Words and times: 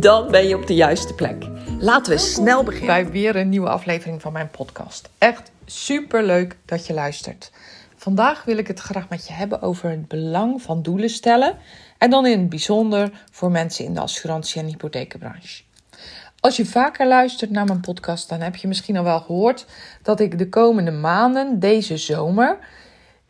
Dan 0.00 0.30
ben 0.30 0.48
je 0.48 0.56
op 0.56 0.66
de 0.66 0.74
juiste 0.74 1.14
plek. 1.14 1.46
Laten 1.78 2.12
we 2.12 2.18
snel 2.18 2.62
beginnen. 2.62 2.86
Bij 3.02 3.10
weer 3.10 3.36
een 3.36 3.48
nieuwe 3.48 3.68
aflevering 3.68 4.22
van 4.22 4.32
mijn 4.32 4.50
podcast. 4.50 5.08
Echt 5.18 5.50
super 5.66 6.22
leuk 6.22 6.56
dat 6.64 6.86
je 6.86 6.94
luistert. 6.94 7.50
Vandaag 7.96 8.44
wil 8.44 8.56
ik 8.56 8.66
het 8.66 8.80
graag 8.80 9.08
met 9.08 9.26
je 9.26 9.32
hebben 9.32 9.62
over 9.62 9.90
het 9.90 10.08
belang 10.08 10.62
van 10.62 10.82
doelen 10.82 11.10
stellen. 11.10 11.56
En 11.98 12.10
dan 12.10 12.26
in 12.26 12.38
het 12.38 12.48
bijzonder 12.48 13.24
voor 13.30 13.50
mensen 13.50 13.84
in 13.84 13.94
de 13.94 14.00
assurantie- 14.00 14.60
en 14.60 14.66
hypothekenbranche. 14.66 15.62
Als 16.40 16.56
je 16.56 16.66
vaker 16.66 17.06
luistert 17.06 17.50
naar 17.50 17.66
mijn 17.66 17.80
podcast, 17.80 18.28
dan 18.28 18.40
heb 18.40 18.56
je 18.56 18.68
misschien 18.68 18.96
al 18.96 19.04
wel 19.04 19.20
gehoord 19.20 19.66
dat 20.02 20.20
ik 20.20 20.38
de 20.38 20.48
komende 20.48 20.90
maanden, 20.90 21.58
deze 21.58 21.96
zomer, 21.96 22.58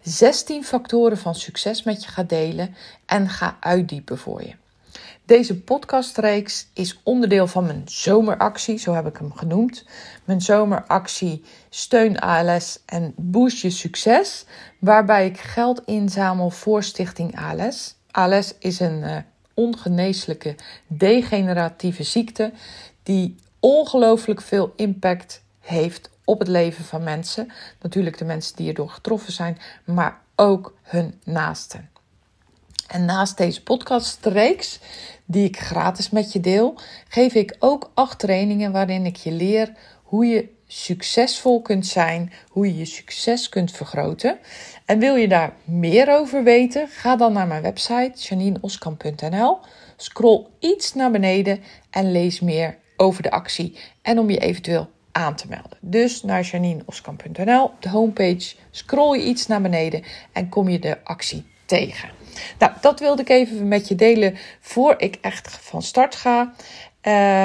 16 0.03 0.65
factoren 0.65 1.19
van 1.19 1.35
succes 1.35 1.83
met 1.83 2.05
je 2.05 2.11
ga 2.11 2.23
delen 2.23 2.75
en 3.07 3.29
ga 3.29 3.57
uitdiepen 3.61 4.19
voor 4.19 4.43
je. 4.43 4.55
Deze 5.27 5.61
podcastreeks 5.61 6.67
is 6.73 7.01
onderdeel 7.03 7.47
van 7.47 7.67
mijn 7.67 7.83
zomeractie, 7.85 8.79
zo 8.79 8.93
heb 8.93 9.07
ik 9.07 9.17
hem 9.17 9.33
genoemd. 9.33 9.85
Mijn 10.25 10.41
zomeractie 10.41 11.45
Steun 11.69 12.19
ALS 12.19 12.83
en 12.87 13.13
Boost 13.17 13.63
je 13.63 13.71
succes, 13.71 14.45
waarbij 14.79 15.27
ik 15.27 15.39
geld 15.39 15.83
inzamel 15.85 16.51
voor 16.51 16.83
Stichting 16.83 17.41
ALS. 17.41 17.97
ALS 18.11 18.55
is 18.59 18.81
een 18.81 19.03
uh, 19.03 19.17
ongeneeslijke 19.55 20.57
degeneratieve 20.87 22.03
ziekte 22.03 22.53
die 23.03 23.37
ongelooflijk 23.61 24.41
veel 24.41 24.73
impact 24.77 25.43
heeft 25.61 26.11
op 26.25 26.39
het 26.39 26.49
leven 26.49 26.85
van 26.85 27.03
mensen. 27.03 27.53
Natuurlijk 27.83 28.19
de 28.19 28.25
mensen 28.25 28.57
die 28.57 28.69
erdoor 28.69 28.91
getroffen 28.91 29.33
zijn, 29.33 29.59
maar 29.85 30.21
ook 30.37 30.75
hun 30.83 31.21
naasten. 31.25 31.93
En 32.95 33.05
naast 33.05 33.37
deze 33.37 33.63
podcastreeks, 33.63 34.79
die 35.25 35.45
ik 35.45 35.59
gratis 35.59 36.11
met 36.11 36.33
je 36.33 36.41
deel, 36.41 36.75
geef 37.09 37.35
ik 37.35 37.57
ook 37.59 37.91
acht 37.95 38.19
trainingen 38.19 38.73
waarin 38.73 39.07
ik 39.07 39.17
je 39.17 39.33
leer 39.33 39.73
hoe 40.03 40.27
je 40.27 40.49
succesvol 40.67 41.63
kunt 41.63 41.87
zijn, 41.87 42.33
hoe 42.49 42.67
je 42.67 42.77
je 42.77 42.85
succes 42.85 43.49
kunt 43.49 43.73
vergroten. 43.73 44.39
En 44.85 44.99
wil 44.99 45.15
je 45.15 45.29
daar 45.29 45.53
meer 45.65 46.19
over 46.19 46.43
weten? 46.43 46.89
Ga 46.89 47.17
dan 47.17 47.33
naar 47.33 47.47
mijn 47.47 47.63
website 47.63 48.13
janineoskamp.nl. 48.15 49.59
Scroll 49.97 50.47
iets 50.59 50.95
naar 50.95 51.11
beneden 51.11 51.63
en 51.91 52.13
lees 52.13 52.41
meer 52.41 52.79
over 52.97 53.23
de 53.23 53.31
actie 53.31 53.79
en 54.03 54.19
om 54.19 54.31
je 54.31 54.39
eventueel 54.39 54.91
aan 55.13 55.37
te 55.37 55.49
melden. 55.49 55.79
Dus 55.81 56.23
naar 56.23 56.43
janineoskamp.nl, 56.43 57.71
de 57.81 57.89
homepage, 57.89 58.55
scroll 58.71 59.19
je 59.19 59.25
iets 59.25 59.47
naar 59.47 59.63
beneden 59.63 60.05
en 60.33 60.49
kom 60.49 60.69
je 60.69 60.79
de 60.79 61.05
actie 61.05 61.45
tegen. 61.65 62.24
Nou, 62.59 62.73
dat 62.81 63.01
wilde 63.01 63.23
ik 63.23 63.29
even 63.29 63.69
met 63.69 63.89
je 63.89 63.95
delen 63.95 64.37
voor 64.61 64.95
ik 64.99 65.19
echt 65.21 65.59
van 65.61 65.83
start 65.83 66.15
ga. 66.15 66.53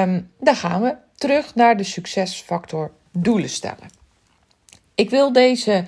Um, 0.04 0.30
dan 0.38 0.56
gaan 0.56 0.82
we 0.82 0.96
terug 1.14 1.54
naar 1.54 1.76
de 1.76 1.84
succesfactor 1.84 2.90
doelen 3.12 3.48
stellen. 3.48 3.90
Ik 4.94 5.10
wil 5.10 5.32
deze, 5.32 5.84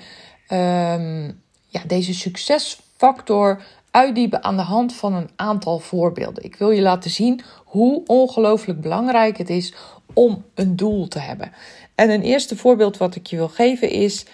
um, 0.49 1.43
ja, 1.67 1.83
deze 1.87 2.15
succesfactor 2.15 3.63
uitdiepen 3.91 4.45
aan 4.45 4.57
de 4.57 4.63
hand 4.63 4.95
van 4.95 5.15
een 5.15 5.31
aantal 5.37 5.79
voorbeelden. 5.79 6.45
Ik 6.45 6.57
wil 6.57 6.71
je 6.71 6.83
laten 6.83 7.11
zien 7.11 7.41
hoe 7.65 8.03
ongelooflijk 8.07 8.81
belangrijk 8.81 9.39
het 9.39 9.51
is 9.51 9.75
om 10.13 10.45
een 10.55 10.77
doel 10.77 11.09
te 11.09 11.19
hebben. 11.19 11.53
En 11.95 12.11
een 12.11 12.23
eerste 12.23 12.57
voorbeeld 12.57 12.97
wat 12.97 13.15
ik 13.15 13.27
je 13.27 13.37
wil 13.37 13.49
geven 13.49 13.91
is 13.91 14.27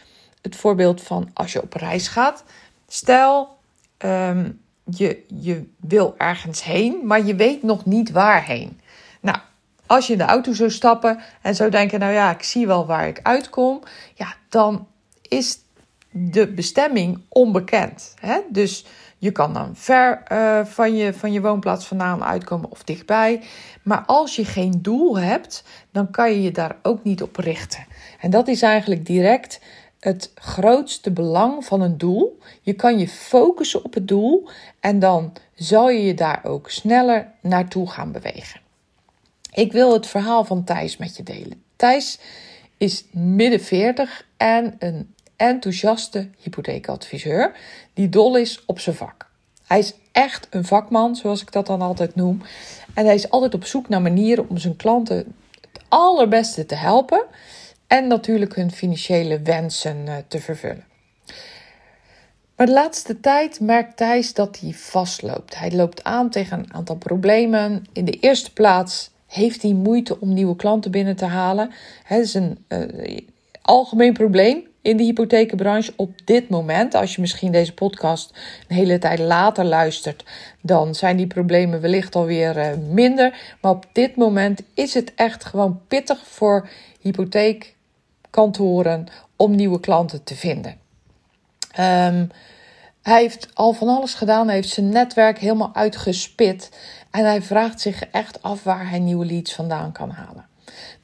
het 0.43 0.57
voorbeeld 0.57 1.03
van 1.03 1.31
als 1.34 1.53
je 1.53 1.62
op 1.62 1.73
reis 1.73 2.09
gaat. 2.09 2.45
Stel, 2.89 3.58
um, 4.04 4.60
je, 4.84 5.25
je 5.26 5.69
wil 5.81 6.14
ergens 6.19 6.64
heen, 6.64 7.00
maar 7.04 7.25
je 7.25 7.34
weet 7.34 7.62
nog 7.62 7.84
niet 7.84 8.10
waarheen. 8.10 8.81
Nou, 9.20 9.38
als 9.86 10.06
je 10.06 10.12
in 10.12 10.19
de 10.19 10.25
auto 10.25 10.53
zou 10.53 10.70
stappen 10.70 11.20
en 11.42 11.54
zou 11.54 11.70
denken, 11.70 12.00
nou 12.00 12.12
ja, 12.12 12.31
ik 12.31 12.42
zie 12.42 12.66
wel 12.66 12.86
waar 12.86 13.09
ik 13.09 13.20
uitkom, 13.22 13.82
ja, 14.14 14.34
dan 14.48 14.86
is 15.22 15.59
de 16.10 16.47
bestemming 16.47 17.20
onbekend. 17.28 18.14
Hè? 18.20 18.38
Dus 18.48 18.86
je 19.19 19.31
kan 19.31 19.54
dan 19.54 19.76
ver 19.76 20.22
uh, 20.32 20.65
van, 20.65 20.97
je, 20.97 21.15
van 21.15 21.32
je 21.32 21.41
woonplaats 21.41 21.86
vandaan 21.86 22.25
uitkomen 22.25 22.70
of 22.70 22.84
dichtbij. 22.84 23.42
Maar 23.82 24.03
als 24.06 24.36
je 24.36 24.44
geen 24.44 24.78
doel 24.82 25.19
hebt, 25.19 25.65
dan 25.92 26.10
kan 26.10 26.30
je 26.30 26.42
je 26.42 26.53
daar 26.53 26.76
ook 26.82 27.04
niet 27.04 27.22
op 27.22 27.36
richten. 27.36 27.86
En 28.20 28.30
dat 28.30 28.48
is 28.48 28.62
eigenlijk 28.62 29.06
direct 29.06 29.60
het 30.00 30.32
grootste 30.34 31.10
belang 31.10 31.64
van 31.64 31.81
een 31.81 31.98
doel. 31.98 32.38
Je 32.62 32.72
kan 32.72 32.98
je 32.98 33.09
focussen 33.09 33.84
op 33.84 33.94
het 33.94 34.09
doel 34.09 34.48
en 34.81 34.98
dan 34.98 35.32
zal 35.54 35.91
je 35.91 36.03
je 36.03 36.14
daar 36.14 36.41
ook 36.44 36.70
sneller 36.70 37.32
naartoe 37.41 37.91
gaan 37.91 38.12
bewegen. 38.12 38.60
Ik 39.53 39.72
wil 39.72 39.92
het 39.92 40.06
verhaal 40.06 40.44
van 40.44 40.64
Thijs 40.64 40.97
met 40.97 41.16
je 41.16 41.22
delen. 41.22 41.62
Thijs 41.76 42.19
is 42.76 43.04
midden 43.10 43.60
40 43.60 44.26
en 44.36 44.76
een 44.78 45.14
enthousiaste 45.36 46.30
hypotheekadviseur 46.38 47.56
die 47.94 48.09
dol 48.09 48.36
is 48.36 48.65
op 48.66 48.80
zijn 48.80 48.97
vak. 48.97 49.26
Hij 49.66 49.78
is 49.78 49.94
echt 50.12 50.47
een 50.50 50.65
vakman, 50.65 51.16
zoals 51.16 51.42
ik 51.42 51.53
dat 51.53 51.66
dan 51.66 51.82
altijd 51.82 52.15
noem. 52.15 52.42
En 52.94 53.04
hij 53.04 53.15
is 53.15 53.30
altijd 53.30 53.54
op 53.54 53.65
zoek 53.65 53.88
naar 53.88 54.03
manieren 54.03 54.48
om 54.48 54.59
zijn 54.59 54.76
klanten 54.76 55.16
het 55.16 55.82
allerbeste 55.88 56.66
te 56.66 56.75
helpen 56.75 57.25
en 57.88 58.06
natuurlijk 58.06 58.54
hun 58.54 58.71
financiële 58.71 59.41
wensen 59.41 60.09
eh, 60.09 60.15
te 60.28 60.41
vervullen. 60.41 60.84
Maar 62.56 62.66
de 62.66 62.72
laatste 62.72 63.21
tijd 63.21 63.60
merkt 63.60 63.97
Thijs 63.97 64.34
dat 64.34 64.59
hij 64.60 64.72
vastloopt. 64.72 65.59
Hij 65.59 65.72
loopt 65.72 66.04
aan 66.04 66.31
tegen 66.31 66.59
een 66.59 66.75
aantal 66.75 66.97
problemen. 66.97 67.84
In 67.93 68.04
de 68.04 68.19
eerste 68.21 68.53
plaats 68.53 69.10
heeft 69.27 69.62
hij 69.62 69.72
moeite 69.72 70.21
om 70.21 70.32
nieuwe 70.32 70.56
klanten 70.56 70.91
binnen 70.91 71.16
te 71.16 71.25
halen. 71.25 71.71
Het 72.03 72.25
is 72.25 72.34
een 72.34 72.65
uh, 72.69 73.19
algemeen 73.62 74.12
probleem 74.12 74.66
in 74.82 74.97
de 74.97 75.03
hypothekenbranche 75.03 75.93
op 75.97 76.10
dit 76.25 76.48
moment. 76.48 76.94
Als 76.94 77.15
je 77.15 77.21
misschien 77.21 77.53
deze 77.53 77.75
podcast 77.75 78.34
een 78.69 78.77
hele 78.77 78.98
tijd 78.98 79.19
later 79.19 79.65
luistert, 79.65 80.25
dan 80.62 80.94
zijn 80.94 81.16
die 81.16 81.27
problemen 81.27 81.81
wellicht 81.81 82.15
alweer 82.15 82.56
uh, 82.56 82.71
minder. 82.91 83.56
Maar 83.60 83.72
op 83.72 83.87
dit 83.93 84.16
moment 84.16 84.62
is 84.75 84.94
het 84.94 85.12
echt 85.15 85.44
gewoon 85.44 85.81
pittig 85.88 86.27
voor 86.27 86.69
hypotheekkantoren 88.31 89.06
om 89.37 89.55
nieuwe 89.55 89.81
klanten 89.81 90.25
te 90.25 90.34
vinden. 90.34 90.77
Um, 91.78 92.31
hij 93.03 93.21
heeft 93.21 93.49
al 93.55 93.72
van 93.72 93.89
alles 93.89 94.15
gedaan. 94.15 94.47
Hij 94.47 94.55
heeft 94.55 94.69
zijn 94.69 94.89
netwerk 94.89 95.39
helemaal 95.39 95.75
uitgespit. 95.75 96.71
En 97.11 97.25
hij 97.25 97.43
vraagt 97.43 97.81
zich 97.81 98.03
echt 98.03 98.43
af 98.43 98.62
waar 98.62 98.91
hij 98.91 98.99
nieuwe 98.99 99.27
leads 99.27 99.55
vandaan 99.55 99.93
kan 99.93 100.11
halen. 100.11 100.47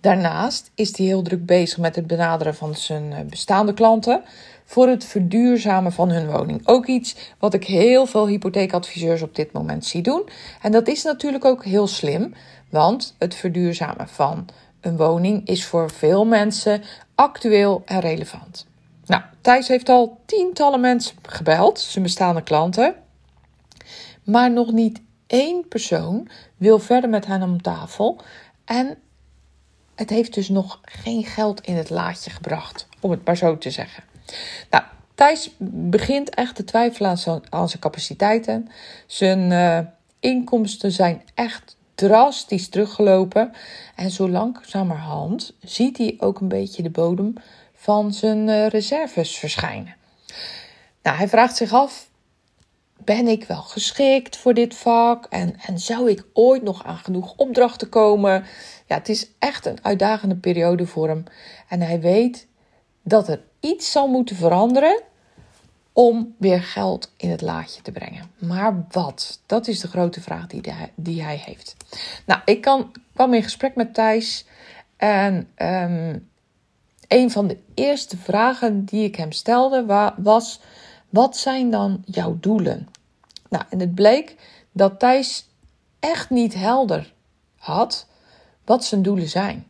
Daarnaast 0.00 0.70
is 0.74 0.96
hij 0.96 1.06
heel 1.06 1.22
druk 1.22 1.46
bezig 1.46 1.78
met 1.78 1.96
het 1.96 2.06
benaderen 2.06 2.54
van 2.54 2.74
zijn 2.74 3.12
eh, 3.12 3.20
bestaande 3.24 3.74
klanten 3.74 4.22
voor 4.64 4.88
het 4.88 5.04
verduurzamen 5.04 5.92
van 5.92 6.10
hun 6.10 6.30
woning. 6.30 6.60
Ook 6.64 6.86
iets 6.86 7.16
wat 7.38 7.54
ik 7.54 7.64
heel 7.64 8.06
veel 8.06 8.26
hypotheekadviseurs 8.26 9.22
op 9.22 9.34
dit 9.34 9.52
moment 9.52 9.84
zie 9.84 10.02
doen. 10.02 10.28
En 10.62 10.72
dat 10.72 10.88
is 10.88 11.02
natuurlijk 11.02 11.44
ook 11.44 11.64
heel 11.64 11.86
slim, 11.86 12.34
want 12.70 13.14
het 13.18 13.34
verduurzamen 13.34 14.08
van 14.08 14.48
een 14.84 14.96
woning 14.96 15.46
is 15.46 15.66
voor 15.66 15.90
veel 15.90 16.24
mensen 16.24 16.82
actueel 17.14 17.82
en 17.84 18.00
relevant. 18.00 18.66
Nou, 19.06 19.22
Thijs 19.40 19.68
heeft 19.68 19.88
al 19.88 20.20
tientallen 20.26 20.80
mensen 20.80 21.16
gebeld, 21.22 21.80
zijn 21.80 22.04
bestaande 22.04 22.42
klanten. 22.42 22.94
Maar 24.24 24.50
nog 24.50 24.72
niet 24.72 25.00
één 25.26 25.68
persoon 25.68 26.28
wil 26.56 26.78
verder 26.78 27.10
met 27.10 27.26
hen 27.26 27.42
om 27.42 27.62
tafel. 27.62 28.20
En 28.64 28.98
het 29.94 30.10
heeft 30.10 30.34
dus 30.34 30.48
nog 30.48 30.80
geen 30.82 31.24
geld 31.24 31.60
in 31.60 31.76
het 31.76 31.90
laadje 31.90 32.30
gebracht, 32.30 32.88
om 33.00 33.10
het 33.10 33.24
maar 33.24 33.36
zo 33.36 33.58
te 33.58 33.70
zeggen. 33.70 34.02
Nou, 34.70 34.84
Thijs 35.14 35.50
begint 35.68 36.30
echt 36.30 36.54
te 36.54 36.64
twijfelen 36.64 37.10
aan 37.50 37.68
zijn, 37.68 37.80
capaciteiten. 37.80 38.68
Zijn 39.06 39.50
uh, 39.50 39.78
inkomsten 40.20 40.92
zijn 40.92 41.22
echt 41.34 41.76
drastisch 41.94 42.68
teruggelopen. 42.68 43.52
En 43.94 44.10
zo 44.10 44.28
langzamerhand 44.28 45.54
ziet 45.60 45.98
hij 45.98 46.16
ook 46.18 46.40
een 46.40 46.48
beetje 46.48 46.82
de 46.82 46.90
bodem 46.90 47.34
van 47.74 48.12
zijn 48.12 48.48
uh, 48.48 48.66
reserves 48.66 49.36
verschijnen. 49.36 49.96
Nou, 51.02 51.16
hij 51.16 51.28
vraagt 51.28 51.56
zich 51.56 51.72
af: 51.72 52.08
ben 53.04 53.28
ik 53.28 53.44
wel 53.44 53.62
geschikt 53.62 54.36
voor 54.36 54.54
dit 54.54 54.74
vak? 54.74 55.26
En, 55.30 55.56
en 55.66 55.78
zou 55.78 56.10
ik 56.10 56.24
ooit 56.32 56.62
nog 56.62 56.84
aan 56.84 56.96
genoeg 56.96 57.34
opdrachten 57.36 57.88
komen? 57.88 58.44
Ja, 58.86 58.96
het 58.96 59.08
is 59.08 59.30
echt 59.38 59.66
een 59.66 59.78
uitdagende 59.82 60.36
periode 60.36 60.86
voor 60.86 61.08
hem. 61.08 61.24
En 61.68 61.80
hij 61.80 62.00
weet 62.00 62.46
dat 63.02 63.28
er 63.28 63.40
iets 63.60 63.90
zal 63.90 64.08
moeten 64.08 64.36
veranderen 64.36 65.02
om 65.94 66.34
weer 66.38 66.62
geld 66.62 67.12
in 67.16 67.30
het 67.30 67.40
laadje 67.40 67.82
te 67.82 67.92
brengen. 67.92 68.30
Maar 68.38 68.84
wat? 68.90 69.40
Dat 69.46 69.66
is 69.66 69.80
de 69.80 69.88
grote 69.88 70.20
vraag 70.20 70.46
die, 70.46 70.62
die 70.94 71.22
hij 71.22 71.42
heeft. 71.44 71.76
Nou, 72.26 72.40
ik 72.44 72.60
kan, 72.60 72.92
kwam 73.14 73.34
in 73.34 73.42
gesprek 73.42 73.74
met 73.74 73.94
Thijs 73.94 74.46
en 74.96 75.48
um, 75.56 76.28
een 77.08 77.30
van 77.30 77.46
de 77.46 77.58
eerste 77.74 78.16
vragen 78.16 78.84
die 78.84 79.04
ik 79.04 79.16
hem 79.16 79.32
stelde 79.32 80.12
was: 80.16 80.60
wat 81.08 81.36
zijn 81.36 81.70
dan 81.70 82.02
jouw 82.04 82.36
doelen? 82.40 82.88
Nou, 83.48 83.64
en 83.70 83.80
het 83.80 83.94
bleek 83.94 84.36
dat 84.72 84.98
Thijs 84.98 85.48
echt 86.00 86.30
niet 86.30 86.54
helder 86.54 87.12
had 87.56 88.06
wat 88.64 88.84
zijn 88.84 89.02
doelen 89.02 89.28
zijn. 89.28 89.66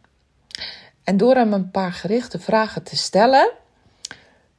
En 1.03 1.17
door 1.17 1.35
hem 1.35 1.53
een 1.53 1.71
paar 1.71 1.93
gerichte 1.93 2.39
vragen 2.39 2.83
te 2.83 2.97
stellen, 2.97 3.51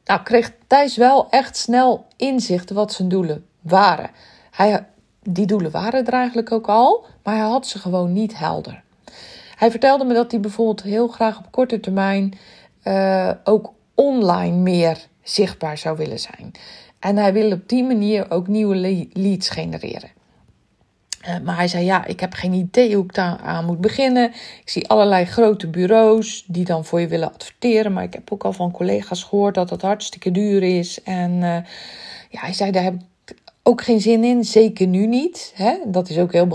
nou, 0.05 0.23
kreeg 0.23 0.51
Thijs 0.67 0.97
wel 0.97 1.29
echt 1.29 1.57
snel 1.57 2.05
inzichten 2.15 2.75
wat 2.75 2.93
zijn 2.93 3.09
doelen 3.09 3.45
waren. 3.61 4.09
Hij, 4.51 4.85
die 5.23 5.45
doelen 5.45 5.71
waren 5.71 6.05
er 6.05 6.13
eigenlijk 6.13 6.51
ook 6.51 6.67
al, 6.67 7.05
maar 7.23 7.35
hij 7.35 7.45
had 7.45 7.67
ze 7.67 7.79
gewoon 7.79 8.13
niet 8.13 8.37
helder. 8.37 8.83
Hij 9.55 9.71
vertelde 9.71 10.05
me 10.05 10.13
dat 10.13 10.31
hij 10.31 10.39
bijvoorbeeld 10.39 10.83
heel 10.83 11.07
graag 11.07 11.37
op 11.37 11.51
korte 11.51 11.79
termijn 11.79 12.37
uh, 12.83 13.31
ook 13.43 13.73
online 13.93 14.55
meer 14.55 15.07
zichtbaar 15.23 15.77
zou 15.77 15.97
willen 15.97 16.19
zijn. 16.19 16.51
En 16.99 17.17
hij 17.17 17.33
wil 17.33 17.51
op 17.51 17.69
die 17.69 17.83
manier 17.83 18.31
ook 18.31 18.47
nieuwe 18.47 19.07
leads 19.13 19.49
genereren. 19.49 20.09
Uh, 21.27 21.35
maar 21.43 21.55
hij 21.55 21.67
zei: 21.67 21.85
Ja, 21.85 22.05
ik 22.05 22.19
heb 22.19 22.33
geen 22.33 22.53
idee 22.53 22.95
hoe 22.95 23.03
ik 23.03 23.13
daar 23.13 23.37
aan 23.37 23.65
moet 23.65 23.81
beginnen. 23.81 24.29
Ik 24.61 24.69
zie 24.69 24.87
allerlei 24.87 25.25
grote 25.25 25.67
bureaus 25.67 26.43
die 26.47 26.65
dan 26.65 26.85
voor 26.85 26.99
je 26.99 27.07
willen 27.07 27.33
adverteren. 27.33 27.93
Maar 27.93 28.03
ik 28.03 28.13
heb 28.13 28.31
ook 28.31 28.43
al 28.43 28.53
van 28.53 28.71
collega's 28.71 29.23
gehoord 29.23 29.55
dat 29.55 29.69
het 29.69 29.81
hartstikke 29.81 30.31
duur 30.31 30.63
is. 30.63 31.03
En 31.03 31.31
uh, 31.31 31.57
ja, 32.29 32.39
hij 32.39 32.53
zei: 32.53 32.71
Daar 32.71 32.83
heb 32.83 32.93
ik 32.93 33.37
ook 33.63 33.81
geen 33.81 34.01
zin 34.01 34.23
in. 34.23 34.43
Zeker 34.43 34.87
nu 34.87 35.07
niet. 35.07 35.53
Hè? 35.55 35.77
Dat 35.85 36.09
is 36.09 36.17
ook 36.17 36.31
heel 36.31 36.47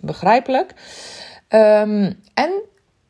begrijpelijk. 0.00 0.74
Um, 1.48 2.20
en 2.34 2.50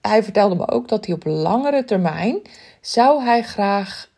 hij 0.01 0.23
vertelde 0.23 0.55
me 0.55 0.69
ook 0.69 0.89
dat 0.89 1.07
hij 1.07 1.15
op 1.15 1.25
langere 1.25 1.85
termijn 1.85 2.41
zou 2.81 3.23
hij 3.23 3.43
graag 3.43 4.11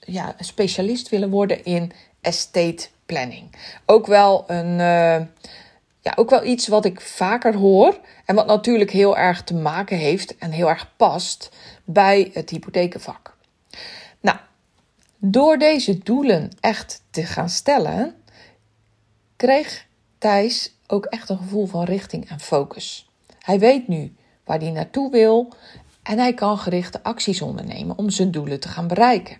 ja, 0.00 0.34
specialist 0.38 1.08
willen 1.08 1.30
worden 1.30 1.64
in 1.64 1.92
estate 2.20 2.88
planning. 3.12 3.50
Ook 3.86 4.06
wel 4.06 4.44
een 4.46 4.72
uh, 4.72 5.26
ja, 6.00 6.12
ook 6.14 6.30
wel 6.30 6.44
iets 6.44 6.68
wat 6.68 6.84
ik 6.84 7.00
vaker 7.00 7.54
hoor 7.54 8.00
en 8.24 8.34
wat 8.34 8.46
natuurlijk 8.46 8.90
heel 8.90 9.16
erg 9.16 9.44
te 9.44 9.54
maken 9.54 9.96
heeft 9.96 10.36
en 10.36 10.50
heel 10.50 10.68
erg 10.68 10.96
past 10.96 11.50
bij 11.84 12.30
het 12.32 12.50
hypothekenvak. 12.50 13.36
Nou, 14.20 14.38
door 15.18 15.58
deze 15.58 15.98
doelen 15.98 16.50
echt 16.60 17.02
te 17.10 17.22
gaan 17.22 17.48
stellen, 17.48 18.14
kreeg 19.36 19.86
Thijs 20.18 20.76
ook 20.86 21.04
echt 21.04 21.28
een 21.28 21.38
gevoel 21.38 21.66
van 21.66 21.84
richting 21.84 22.30
en 22.30 22.40
focus. 22.40 23.10
Hij 23.38 23.58
weet 23.58 23.88
nu 23.88 24.14
waar 24.44 24.58
hij 24.58 24.70
naartoe 24.70 25.10
wil 25.10 25.52
en 26.02 26.18
hij 26.18 26.34
kan 26.34 26.58
gerichte 26.58 27.02
acties 27.02 27.42
ondernemen 27.42 27.98
om 27.98 28.10
zijn 28.10 28.30
doelen 28.30 28.60
te 28.60 28.68
gaan 28.68 28.88
bereiken. 28.88 29.38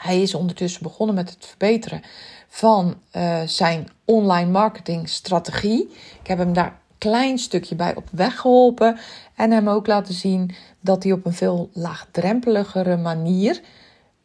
Hij 0.00 0.22
is 0.22 0.34
ondertussen 0.34 0.82
begonnen 0.82 1.14
met 1.14 1.30
het 1.30 1.46
verbeteren 1.46 2.02
van 2.52 3.00
uh, 3.16 3.40
zijn 3.46 3.88
online 4.04 4.50
marketingstrategie. 4.50 5.90
Ik 6.20 6.26
heb 6.26 6.38
hem 6.38 6.52
daar 6.52 6.66
een 6.66 6.98
klein 6.98 7.38
stukje 7.38 7.74
bij 7.74 7.94
op 7.94 8.08
weg 8.12 8.40
geholpen 8.40 8.98
en 9.34 9.50
hem 9.50 9.68
ook 9.68 9.86
laten 9.86 10.14
zien 10.14 10.54
dat 10.80 11.02
hij 11.02 11.12
op 11.12 11.26
een 11.26 11.32
veel 11.34 11.70
laagdrempeligere 11.72 12.96
manier 12.96 13.60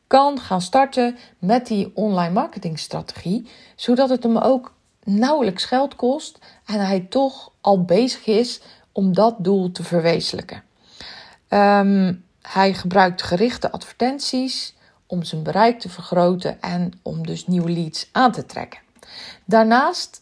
kan 0.08 0.40
gaan 0.40 0.62
starten 0.62 1.18
met 1.40 1.68
die 1.68 1.92
online 1.94 2.34
marketingstrategie, 2.34 3.48
zodat 3.76 4.10
het 4.10 4.24
hem 4.24 4.38
ook 4.38 4.74
nauwelijks 5.04 5.66
geld 5.66 5.96
kost 5.96 6.40
en 6.66 6.86
hij 6.86 7.00
toch 7.00 7.52
al 7.62 7.84
bezig 7.84 8.26
is 8.26 8.62
om 8.92 9.14
dat 9.14 9.36
doel 9.40 9.72
te 9.72 9.84
verwezenlijken. 9.84 10.64
Um, 11.50 12.26
hij 12.42 12.74
gebruikt 12.74 13.22
gerichte 13.22 13.72
advertenties 13.72 14.75
om 15.08 15.24
zijn 15.24 15.44
bereik 15.44 15.80
te 15.80 15.90
vergroten 15.90 16.62
en 16.62 16.92
om 17.02 17.26
dus 17.26 17.48
nieuwe 17.48 17.70
leads 17.70 18.10
aan 18.12 18.32
te 18.32 18.46
trekken. 18.46 18.80
Daarnaast 19.46 20.22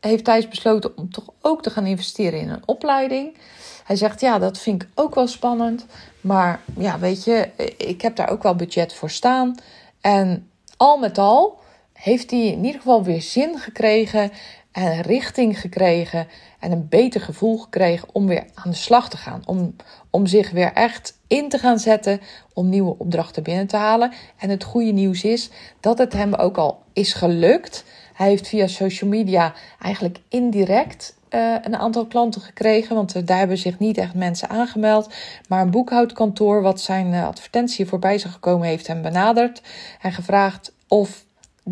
heeft 0.00 0.24
Thijs 0.24 0.48
besloten 0.48 0.96
om 0.96 1.10
toch 1.10 1.28
ook 1.40 1.62
te 1.62 1.70
gaan 1.70 1.86
investeren 1.86 2.40
in 2.40 2.48
een 2.48 2.62
opleiding. 2.64 3.36
Hij 3.84 3.96
zegt, 3.96 4.20
ja, 4.20 4.38
dat 4.38 4.58
vind 4.58 4.82
ik 4.82 4.88
ook 4.94 5.14
wel 5.14 5.26
spannend. 5.26 5.86
Maar 6.20 6.60
ja, 6.78 6.98
weet 6.98 7.24
je, 7.24 7.50
ik 7.76 8.02
heb 8.02 8.16
daar 8.16 8.30
ook 8.30 8.42
wel 8.42 8.54
budget 8.54 8.94
voor 8.94 9.10
staan. 9.10 9.54
En 10.00 10.50
al 10.76 10.98
met 10.98 11.18
al 11.18 11.60
heeft 11.92 12.30
hij 12.30 12.46
in 12.46 12.64
ieder 12.64 12.80
geval 12.80 13.02
weer 13.02 13.22
zin 13.22 13.58
gekregen 13.58 14.32
en 14.72 15.00
richting 15.00 15.60
gekregen 15.60 16.28
en 16.58 16.72
een 16.72 16.88
beter 16.88 17.20
gevoel 17.20 17.58
gekregen 17.58 18.08
om 18.12 18.26
weer 18.26 18.44
aan 18.54 18.70
de 18.70 18.76
slag 18.76 19.08
te 19.08 19.16
gaan. 19.16 19.42
Om, 19.44 19.76
om 20.10 20.26
zich 20.26 20.50
weer 20.50 20.72
echt 20.72 21.18
in 21.26 21.48
te 21.48 21.58
gaan 21.58 21.78
zetten 21.78 22.20
om 22.54 22.68
nieuwe 22.68 22.94
opdrachten 22.98 23.42
binnen 23.42 23.66
te 23.66 23.76
halen. 23.76 24.12
En 24.36 24.50
het 24.50 24.64
goede 24.64 24.92
nieuws 24.92 25.24
is 25.24 25.50
dat 25.80 25.98
het 25.98 26.12
hem 26.12 26.34
ook 26.34 26.56
al 26.56 26.82
is 26.92 27.12
gelukt. 27.12 27.84
Hij 28.14 28.28
heeft 28.28 28.48
via 28.48 28.66
social 28.66 29.10
media 29.10 29.54
eigenlijk 29.78 30.18
indirect 30.28 31.18
uh, 31.30 31.54
een 31.62 31.76
aantal 31.76 32.06
klanten 32.06 32.40
gekregen, 32.40 32.94
want 32.94 33.26
daar 33.26 33.38
hebben 33.38 33.58
zich 33.58 33.78
niet 33.78 33.98
echt 33.98 34.14
mensen 34.14 34.48
aangemeld. 34.48 35.14
Maar 35.48 35.62
een 35.62 35.70
boekhoudkantoor, 35.70 36.62
wat 36.62 36.80
zijn 36.80 37.06
uh, 37.12 37.26
advertentie 37.26 37.86
voorbij 37.86 38.14
is 38.14 38.24
gekomen, 38.24 38.66
heeft 38.66 38.86
hem 38.86 39.02
benaderd 39.02 39.62
en 40.00 40.12
gevraagd 40.12 40.72
of 40.88 41.24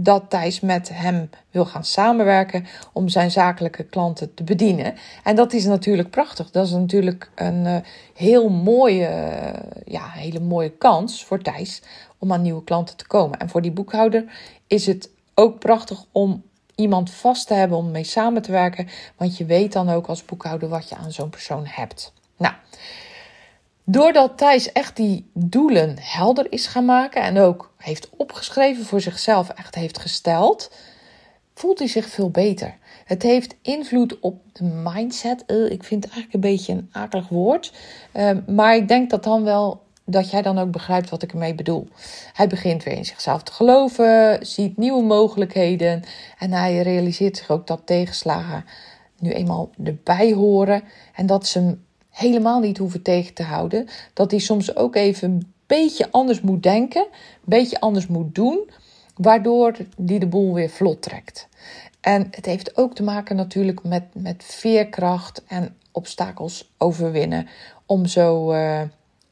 dat 0.03 0.25
Thijs 0.29 0.61
met 0.61 0.89
hem 0.93 1.31
wil 1.51 1.65
gaan 1.65 1.85
samenwerken 1.85 2.67
om 2.93 3.09
zijn 3.09 3.31
zakelijke 3.31 3.85
klanten 3.85 4.35
te 4.35 4.43
bedienen. 4.45 4.95
En 5.25 5.37
dat 5.37 5.53
is 5.53 5.65
natuurlijk 5.65 6.11
prachtig. 6.11 6.51
Dat 6.51 6.67
is 6.67 6.73
natuurlijk 6.73 7.31
een 7.35 7.65
uh, 7.65 7.77
heel 8.15 8.49
mooie, 8.49 9.09
uh, 9.09 9.83
ja, 9.85 10.09
hele 10.09 10.41
mooie 10.41 10.71
kans 10.71 11.25
voor 11.25 11.43
Thijs 11.43 11.83
om 12.19 12.33
aan 12.33 12.43
nieuwe 12.43 12.65
klanten 12.65 12.97
te 12.97 13.07
komen. 13.07 13.39
En 13.39 13.49
voor 13.49 13.63
die 13.63 13.73
boekhouder 13.73 14.25
is 14.67 14.87
het 14.87 15.11
ook 15.35 15.59
prachtig 15.59 16.05
om 16.13 16.43
iemand 16.75 17.11
vast 17.11 17.47
te 17.47 17.55
hebben 17.55 17.79
om 17.79 17.91
mee 17.91 18.05
samen 18.05 18.43
te 18.43 18.53
werken. 18.53 18.89
Want 19.17 19.37
je 19.37 19.45
weet 19.45 19.73
dan 19.73 19.89
ook 19.89 20.07
als 20.07 20.25
boekhouder 20.25 20.69
wat 20.69 20.89
je 20.89 20.97
aan 20.97 21.13
zo'n 21.13 21.31
persoon 21.31 21.65
hebt. 21.67 22.13
Nou, 22.37 22.55
Doordat 23.91 24.39
Thijs 24.39 24.73
echt 24.73 24.97
die 24.97 25.31
doelen 25.35 25.97
helder 26.01 26.53
is 26.53 26.67
gaan 26.67 26.85
maken 26.85 27.23
en 27.23 27.39
ook 27.39 27.73
heeft 27.77 28.11
opgeschreven 28.17 28.85
voor 28.85 29.01
zichzelf, 29.01 29.49
echt 29.49 29.75
heeft 29.75 29.99
gesteld, 29.99 30.71
voelt 31.55 31.79
hij 31.79 31.89
zich 31.89 32.07
veel 32.07 32.31
beter. 32.31 32.77
Het 33.05 33.23
heeft 33.23 33.57
invloed 33.63 34.21
op 34.21 34.41
de 34.53 34.65
mindset. 34.65 35.45
Uh, 35.47 35.71
ik 35.71 35.85
vind 35.85 36.05
het 36.05 36.13
eigenlijk 36.13 36.45
een 36.45 36.51
beetje 36.51 36.73
een 36.73 36.89
akelig 36.93 37.29
woord. 37.29 37.73
Uh, 38.15 38.31
maar 38.47 38.77
ik 38.77 38.89
denk 38.89 39.11
dat 39.11 39.25
dan 39.25 39.45
wel 39.45 39.83
dat 40.05 40.31
jij 40.31 40.43
dan 40.43 40.59
ook 40.59 40.71
begrijpt 40.71 41.11
wat 41.11 41.23
ik 41.23 41.33
ermee 41.33 41.55
bedoel. 41.55 41.89
Hij 42.33 42.47
begint 42.47 42.83
weer 42.83 42.97
in 42.97 43.05
zichzelf 43.05 43.43
te 43.43 43.53
geloven, 43.53 44.47
ziet 44.47 44.77
nieuwe 44.77 45.03
mogelijkheden 45.03 46.03
en 46.39 46.53
hij 46.53 46.83
realiseert 46.83 47.37
zich 47.37 47.51
ook 47.51 47.67
dat 47.67 47.81
tegenslagen 47.85 48.65
nu 49.19 49.31
eenmaal 49.31 49.71
erbij 49.85 50.33
horen 50.33 50.83
en 51.15 51.27
dat 51.27 51.47
ze 51.47 51.77
helemaal 52.19 52.61
niet 52.61 52.79
hoeven 52.79 53.03
tegen 53.03 53.35
te 53.35 53.43
houden. 53.43 53.89
Dat 54.13 54.31
hij 54.31 54.41
soms 54.41 54.77
ook 54.77 54.95
even 54.95 55.31
een 55.31 55.53
beetje 55.67 56.11
anders 56.11 56.41
moet 56.41 56.63
denken, 56.63 57.03
een 57.03 57.41
beetje 57.45 57.81
anders 57.81 58.07
moet 58.07 58.35
doen, 58.35 58.71
waardoor 59.17 59.77
die 59.97 60.19
de 60.19 60.27
boel 60.27 60.55
weer 60.55 60.71
vlot 60.71 61.03
trekt. 61.03 61.49
En 62.01 62.29
het 62.31 62.47
heeft 62.47 62.77
ook 62.77 62.95
te 62.95 63.03
maken 63.03 63.37
natuurlijk 63.37 63.83
met, 63.83 64.05
met 64.13 64.45
veerkracht 64.45 65.43
en 65.47 65.77
obstakels 65.93 66.71
overwinnen. 66.79 67.49
Om 67.87 68.07
zo 68.07 68.53
uh, 68.53 68.83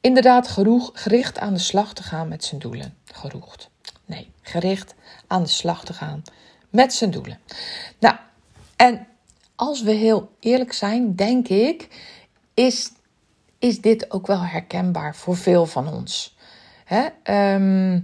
inderdaad 0.01 0.49
geroeg, 0.49 0.91
gericht 0.95 1.39
aan 1.39 1.55
de 1.55 1.61
slag 1.61 1.95
te 1.95 2.03
gaan 2.03 2.29
met 2.29 2.45
zijn 2.45 2.61
doelen. 2.61 2.95
Geroegd. 3.05 3.71
Nee, 4.05 4.31
gericht 4.43 4.95
aan 5.27 5.43
de 5.43 5.49
slag 5.49 5.85
te 5.85 5.93
gaan 5.93 6.23
met 6.71 6.93
zijn 6.95 7.11
doelen. 7.11 7.39
Nou, 7.99 8.17
en 8.77 9.07
als 9.57 9.83
we 9.83 9.91
heel 9.91 10.31
eerlijk 10.41 10.73
zijn, 10.73 11.15
denk 11.15 11.49
ik 11.49 11.89
is, 12.57 12.93
is 13.59 13.81
dit 13.81 14.11
ook 14.13 14.27
wel 14.27 14.41
herkenbaar 14.41 15.17
voor 15.17 15.37
veel 15.37 15.67
van 15.67 15.89
ons. 15.93 16.37
Hè? 16.85 17.07
Ehm, 17.23 18.01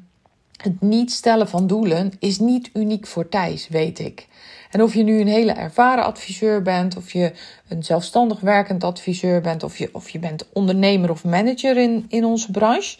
het 0.56 0.80
niet 0.80 1.12
stellen 1.12 1.48
van 1.48 1.66
doelen 1.66 2.12
is 2.18 2.38
niet 2.38 2.70
uniek 2.72 3.06
voor 3.06 3.28
Thijs, 3.28 3.68
weet 3.68 3.98
ik. 3.98 4.28
En 4.70 4.82
of 4.82 4.94
je 4.94 5.02
nu 5.02 5.20
een 5.20 5.28
hele 5.28 5.52
ervaren 5.52 6.04
adviseur 6.04 6.62
bent, 6.62 6.96
of 6.96 7.12
je 7.12 7.32
een 7.68 7.82
zelfstandig 7.82 8.40
werkend 8.40 8.84
adviseur 8.84 9.40
bent, 9.40 9.62
of 9.62 9.78
je, 9.78 9.88
of 9.92 10.08
je 10.08 10.18
bent 10.18 10.46
ondernemer 10.52 11.10
of 11.10 11.24
manager 11.24 11.76
in, 11.76 12.04
in 12.08 12.24
onze 12.24 12.50
branche, 12.50 12.98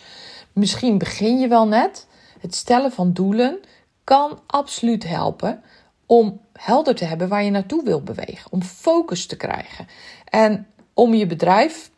misschien 0.53 0.99
begin 0.99 1.39
je 1.39 1.49
wel 1.49 1.67
net. 1.67 2.07
Het 2.41 2.55
stellen 2.55 2.93
van 2.93 3.13
doelen 3.13 3.61
kan 4.05 4.41
absoluut 4.47 5.09
helpen 5.09 5.63
om 6.07 6.41
helder 6.53 6.95
te 6.95 7.05
hebben 7.05 7.29
waar 7.29 7.45
je 7.45 7.51
naartoe 7.51 7.85
wil 7.85 8.03
bewegen, 8.03 8.53
om 8.53 8.63
focus 8.63 9.27
te 9.27 9.37
krijgen 9.37 9.87
en 10.33 10.67
om 10.95 11.15
je 11.15 11.27
bedrijf 11.27 11.91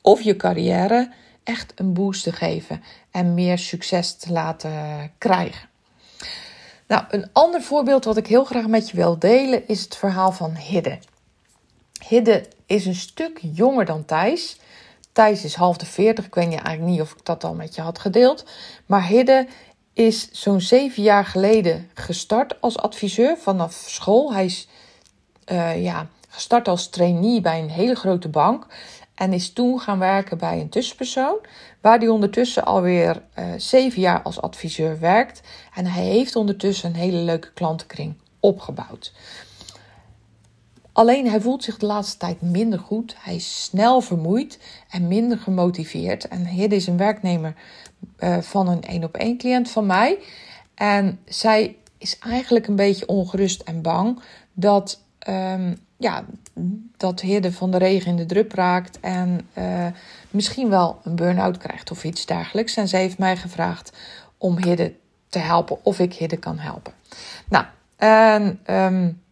of 0.00 0.20
je 0.20 0.36
carrière 0.36 1.12
echt 1.44 1.72
een 1.74 1.92
boost 1.92 2.22
te 2.22 2.32
geven 2.32 2.82
en 3.10 3.34
meer 3.34 3.58
succes 3.58 4.14
te 4.14 4.32
laten 4.32 4.72
krijgen. 5.18 5.68
Nou, 6.86 7.04
een 7.10 7.28
ander 7.32 7.62
voorbeeld 7.62 8.04
wat 8.04 8.16
ik 8.16 8.26
heel 8.26 8.44
graag 8.44 8.66
met 8.66 8.90
je 8.90 8.96
wil 8.96 9.18
delen 9.18 9.68
is 9.68 9.82
het 9.82 9.96
verhaal 9.96 10.32
van 10.32 10.56
Hidde. 10.56 10.98
Hidde 12.08 12.46
is 12.66 12.86
een 12.86 12.94
stuk 12.94 13.38
jonger 13.42 13.84
dan 13.84 14.04
Thijs. 14.04 14.56
Thijs 15.12 15.44
is 15.44 15.54
half 15.54 15.76
de 15.76 15.86
40. 15.86 16.26
Ik 16.26 16.34
weet 16.34 16.44
eigenlijk 16.44 16.80
niet 16.80 17.00
of 17.00 17.12
ik 17.12 17.24
dat 17.24 17.44
al 17.44 17.54
met 17.54 17.74
je 17.74 17.80
had 17.80 17.98
gedeeld. 17.98 18.44
Maar 18.86 19.06
Hidde 19.06 19.46
is 19.92 20.30
zo'n 20.30 20.60
zeven 20.60 21.02
jaar 21.02 21.24
geleden 21.24 21.90
gestart 21.94 22.60
als 22.60 22.78
adviseur 22.78 23.38
vanaf 23.38 23.84
school. 23.86 24.32
Hij 24.32 24.44
is 24.44 24.68
uh, 25.52 25.82
ja, 25.82 26.08
gestart 26.38 26.68
als 26.68 26.88
trainee 26.88 27.40
bij 27.40 27.60
een 27.60 27.70
hele 27.70 27.94
grote 27.94 28.28
bank. 28.28 28.66
En 29.14 29.32
is 29.32 29.52
toen 29.52 29.80
gaan 29.80 29.98
werken 29.98 30.38
bij 30.38 30.60
een 30.60 30.68
tussenpersoon, 30.68 31.38
waar 31.80 31.98
hij 31.98 32.08
ondertussen 32.08 32.64
alweer 32.64 33.22
uh, 33.38 33.44
zeven 33.56 34.00
jaar 34.00 34.22
als 34.22 34.40
adviseur 34.40 35.00
werkt. 35.00 35.40
En 35.74 35.86
hij 35.86 36.04
heeft 36.04 36.36
ondertussen 36.36 36.88
een 36.88 36.96
hele 36.96 37.16
leuke 37.16 37.52
klantenkring 37.52 38.14
opgebouwd. 38.40 39.12
Alleen 40.92 41.28
hij 41.28 41.40
voelt 41.40 41.64
zich 41.64 41.78
de 41.78 41.86
laatste 41.86 42.16
tijd 42.16 42.42
minder 42.42 42.78
goed. 42.78 43.14
Hij 43.18 43.34
is 43.34 43.62
snel 43.62 44.00
vermoeid 44.00 44.58
en 44.90 45.08
minder 45.08 45.38
gemotiveerd. 45.38 46.28
En 46.28 46.46
Hidde 46.46 46.76
is 46.76 46.86
een 46.86 46.96
werknemer 46.96 47.54
uh, 48.18 48.38
van 48.38 48.68
een 48.68 48.82
één 48.82 49.04
op 49.04 49.16
één 49.16 49.38
cliënt 49.38 49.70
van 49.70 49.86
mij. 49.86 50.18
En 50.74 51.20
zij 51.24 51.76
is 51.98 52.18
eigenlijk 52.18 52.66
een 52.66 52.76
beetje 52.76 53.06
ongerust 53.06 53.60
en 53.60 53.82
bang 53.82 54.22
dat 54.52 55.00
um, 55.28 55.86
ja, 55.98 56.24
dat 56.96 57.20
Hidde 57.20 57.52
van 57.52 57.70
de 57.70 57.78
regen 57.78 58.10
in 58.10 58.16
de 58.16 58.26
drup 58.26 58.52
raakt 58.52 59.00
en 59.00 59.48
uh, 59.58 59.86
misschien 60.30 60.68
wel 60.68 61.00
een 61.04 61.16
burn-out 61.16 61.56
krijgt 61.56 61.90
of 61.90 62.04
iets 62.04 62.26
dergelijks. 62.26 62.76
En 62.76 62.88
zij 62.88 63.00
heeft 63.00 63.18
mij 63.18 63.36
gevraagd 63.36 63.92
om 64.38 64.56
Hidde 64.64 64.94
te 65.28 65.38
helpen 65.38 65.84
of 65.84 65.98
ik 65.98 66.14
Hidde 66.14 66.36
kan 66.36 66.58
helpen. 66.58 66.92
Nou, 67.48 67.64
en 67.96 68.60
um, 68.66 69.22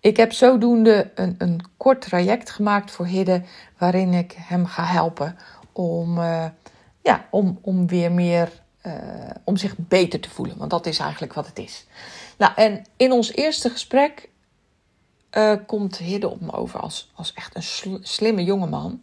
ik 0.00 0.16
heb 0.16 0.32
zodoende 0.32 1.10
een, 1.14 1.34
een 1.38 1.60
kort 1.76 2.00
traject 2.00 2.50
gemaakt 2.50 2.90
voor 2.90 3.06
Hidde 3.06 3.42
waarin 3.78 4.12
ik 4.12 4.34
hem 4.38 4.66
ga 4.66 4.84
helpen 4.84 5.36
om, 5.72 6.18
uh, 6.18 6.44
ja, 7.02 7.26
om, 7.30 7.58
om 7.62 7.86
weer 7.86 8.12
meer, 8.12 8.48
uh, 8.86 8.92
om 9.44 9.56
zich 9.56 9.74
beter 9.76 10.20
te 10.20 10.30
voelen. 10.30 10.58
Want 10.58 10.70
dat 10.70 10.86
is 10.86 10.98
eigenlijk 10.98 11.32
wat 11.32 11.46
het 11.46 11.58
is. 11.58 11.86
Nou, 12.38 12.52
en 12.56 12.84
in 12.96 13.12
ons 13.12 13.32
eerste 13.32 13.70
gesprek 13.70 14.28
uh, 15.36 15.52
komt 15.66 15.96
Hidde 15.96 16.28
op 16.28 16.40
me 16.40 16.52
over 16.52 16.80
als, 16.80 17.10
als 17.14 17.32
echt 17.34 17.56
een 17.56 17.62
sl 17.62 17.96
slimme 18.00 18.44
jongeman. 18.44 19.00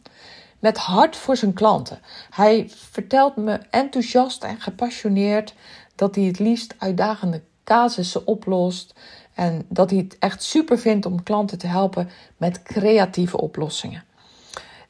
Met 0.59 0.77
hart 0.77 1.15
voor 1.15 1.37
zijn 1.37 1.53
klanten. 1.53 1.99
Hij 2.29 2.69
vertelt 2.69 3.35
me 3.35 3.59
enthousiast 3.69 4.43
en 4.43 4.59
gepassioneerd 4.61 5.53
dat 5.95 6.15
hij 6.15 6.23
het 6.23 6.39
liefst 6.39 6.75
uitdagende 6.77 7.41
casussen 7.63 8.27
oplost. 8.27 8.93
En 9.33 9.65
dat 9.69 9.89
hij 9.89 9.99
het 9.99 10.17
echt 10.19 10.43
super 10.43 10.79
vindt 10.79 11.05
om 11.05 11.23
klanten 11.23 11.57
te 11.57 11.67
helpen 11.67 12.09
met 12.37 12.63
creatieve 12.63 13.37
oplossingen. 13.37 14.03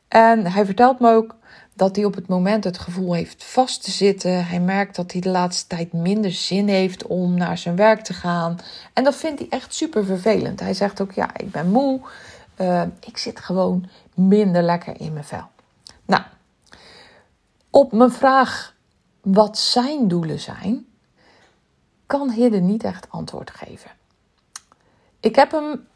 En 0.08 0.52
hij 0.52 0.66
vertelt 0.66 1.00
me 1.00 1.12
ook 1.14 1.36
dat 1.82 1.96
hij 1.96 2.06
op 2.06 2.16
het 2.16 2.28
moment 2.28 2.64
het 2.64 2.78
gevoel 2.78 3.14
heeft 3.14 3.44
vast 3.44 3.84
te 3.84 3.92
zitten. 3.92 4.46
Hij 4.46 4.60
merkt 4.60 4.96
dat 4.96 5.12
hij 5.12 5.22
de 5.22 5.30
laatste 5.30 5.68
tijd 5.68 5.94
minder 5.94 6.32
zin 6.32 6.68
heeft 6.68 7.08
om 7.08 7.34
naar 7.34 7.58
zijn 7.58 7.76
werk 7.76 8.04
te 8.04 8.14
gaan. 8.14 8.60
En 8.94 9.04
dat 9.04 9.16
vindt 9.16 9.40
hij 9.40 9.50
echt 9.50 9.74
super 9.74 10.06
vervelend. 10.06 10.60
Hij 10.60 10.74
zegt 10.74 11.02
ook: 11.02 11.12
Ja, 11.12 11.30
ik 11.38 11.52
ben 11.52 11.72
moe. 11.72 12.02
Uh, 12.58 12.82
ik 13.00 13.18
zit 13.18 13.40
gewoon 13.40 13.90
minder 14.14 14.64
lekker 14.64 15.00
in 15.00 15.14
mijn 15.14 15.26
vel. 15.26 15.48
Nou, 16.06 16.24
op 17.70 17.92
mijn 17.92 18.12
vraag 18.12 18.76
wat 19.22 19.58
zijn 19.58 20.08
doelen 20.08 20.40
zijn, 20.40 20.86
kan 22.06 22.32
Hidde 22.32 22.60
niet 22.60 22.84
echt 22.84 23.08
antwoord 23.10 23.52
geven. 23.52 23.92
Ik 25.20 25.36
heb 25.36 25.52
hem 25.52 25.88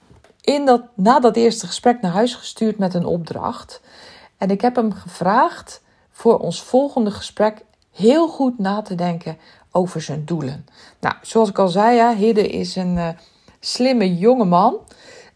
in 0.42 0.66
dat, 0.66 0.82
na 0.94 1.20
dat 1.20 1.36
eerste 1.36 1.68
gesprek 1.68 2.02
naar 2.02 2.12
huis 2.12 2.36
gestuurd 2.36 2.78
met 2.78 2.94
een 2.94 3.06
opdracht. 3.06 3.82
En 4.38 4.50
ik 4.50 4.62
heb 4.62 4.76
hem 4.76 4.94
gevraagd 4.94 5.82
voor 6.12 6.40
ons 6.40 6.62
volgende 6.62 7.12
gesprek 7.12 7.64
heel 7.92 8.28
goed 8.28 8.60
na 8.60 8.82
te 8.82 8.96
denken 8.96 9.38
over 9.72 10.02
zijn 10.02 10.26
doelen. 10.26 10.66
Nou, 11.00 11.16
zoals 11.22 11.50
ik 11.50 11.60
al 11.60 11.68
zei, 11.68 11.96
ja, 11.96 12.16
Hidde 12.16 12.50
is 12.50 12.76
een 12.76 12.96
uh, 12.96 13.10
slimme 13.60 14.18
jonge 14.18 14.46
man. 14.46 14.74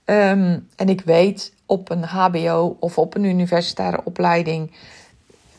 Um, 0.05 0.67
en 0.75 0.89
ik 0.89 1.01
weet, 1.01 1.53
op 1.65 1.89
een 1.89 2.03
HBO 2.03 2.77
of 2.79 2.97
op 2.97 3.15
een 3.15 3.23
universitaire 3.23 4.01
opleiding 4.03 4.71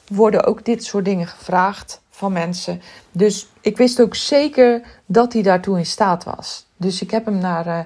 worden 0.07 0.45
ook 0.45 0.65
dit 0.65 0.85
soort 0.85 1.05
dingen 1.05 1.27
gevraagd 1.27 2.01
van 2.11 2.33
mensen. 2.33 2.83
Dus 3.13 3.49
ik 3.61 3.77
wist 3.77 4.01
ook 4.01 4.15
zeker 4.15 4.83
dat 5.07 5.33
hij 5.33 5.43
daartoe 5.43 5.79
in 5.79 5.87
staat 5.87 6.25
was. 6.25 6.67
Dus 6.77 7.03
ik 7.03 7.11
heb 7.11 7.25
hem 7.25 7.39
naar, 7.39 7.67
uh, 7.67 7.79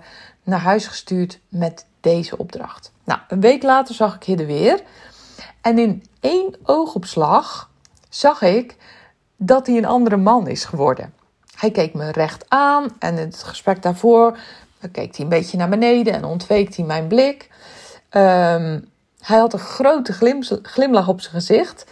naar 0.42 0.61
huis 0.61 0.87
gestuurd 0.87 1.38
met 1.49 1.87
deze 2.00 2.38
opdracht. 2.38 2.92
Nou, 3.04 3.20
een 3.28 3.40
week 3.40 3.62
later 3.62 3.94
zag 3.94 4.14
ik 4.14 4.23
Hidde 4.23 4.46
weer. 4.46 4.82
En 5.64 5.78
in 5.78 6.04
één 6.21 6.56
oogopslag 6.62 7.71
zag 8.09 8.42
ik 8.42 8.76
dat 9.37 9.66
hij 9.66 9.76
een 9.76 9.85
andere 9.85 10.16
man 10.16 10.49
is 10.49 10.64
geworden. 10.64 11.14
Hij 11.54 11.71
keek 11.71 11.94
me 11.94 12.11
recht 12.11 12.44
aan 12.49 12.88
en 12.99 13.18
in 13.18 13.26
het 13.26 13.42
gesprek 13.42 13.83
daarvoor 13.83 14.38
keek 14.92 15.16
hij 15.16 15.25
een 15.25 15.28
beetje 15.28 15.56
naar 15.56 15.68
beneden 15.68 16.12
en 16.12 16.25
ontweek 16.25 16.76
hij 16.76 16.85
mijn 16.85 17.06
blik. 17.06 17.49
Um, 18.11 18.88
hij 19.21 19.38
had 19.38 19.52
een 19.52 19.59
grote 19.59 20.12
glim, 20.12 20.42
glimlach 20.62 21.09
op 21.09 21.21
zijn 21.21 21.35
gezicht. 21.35 21.87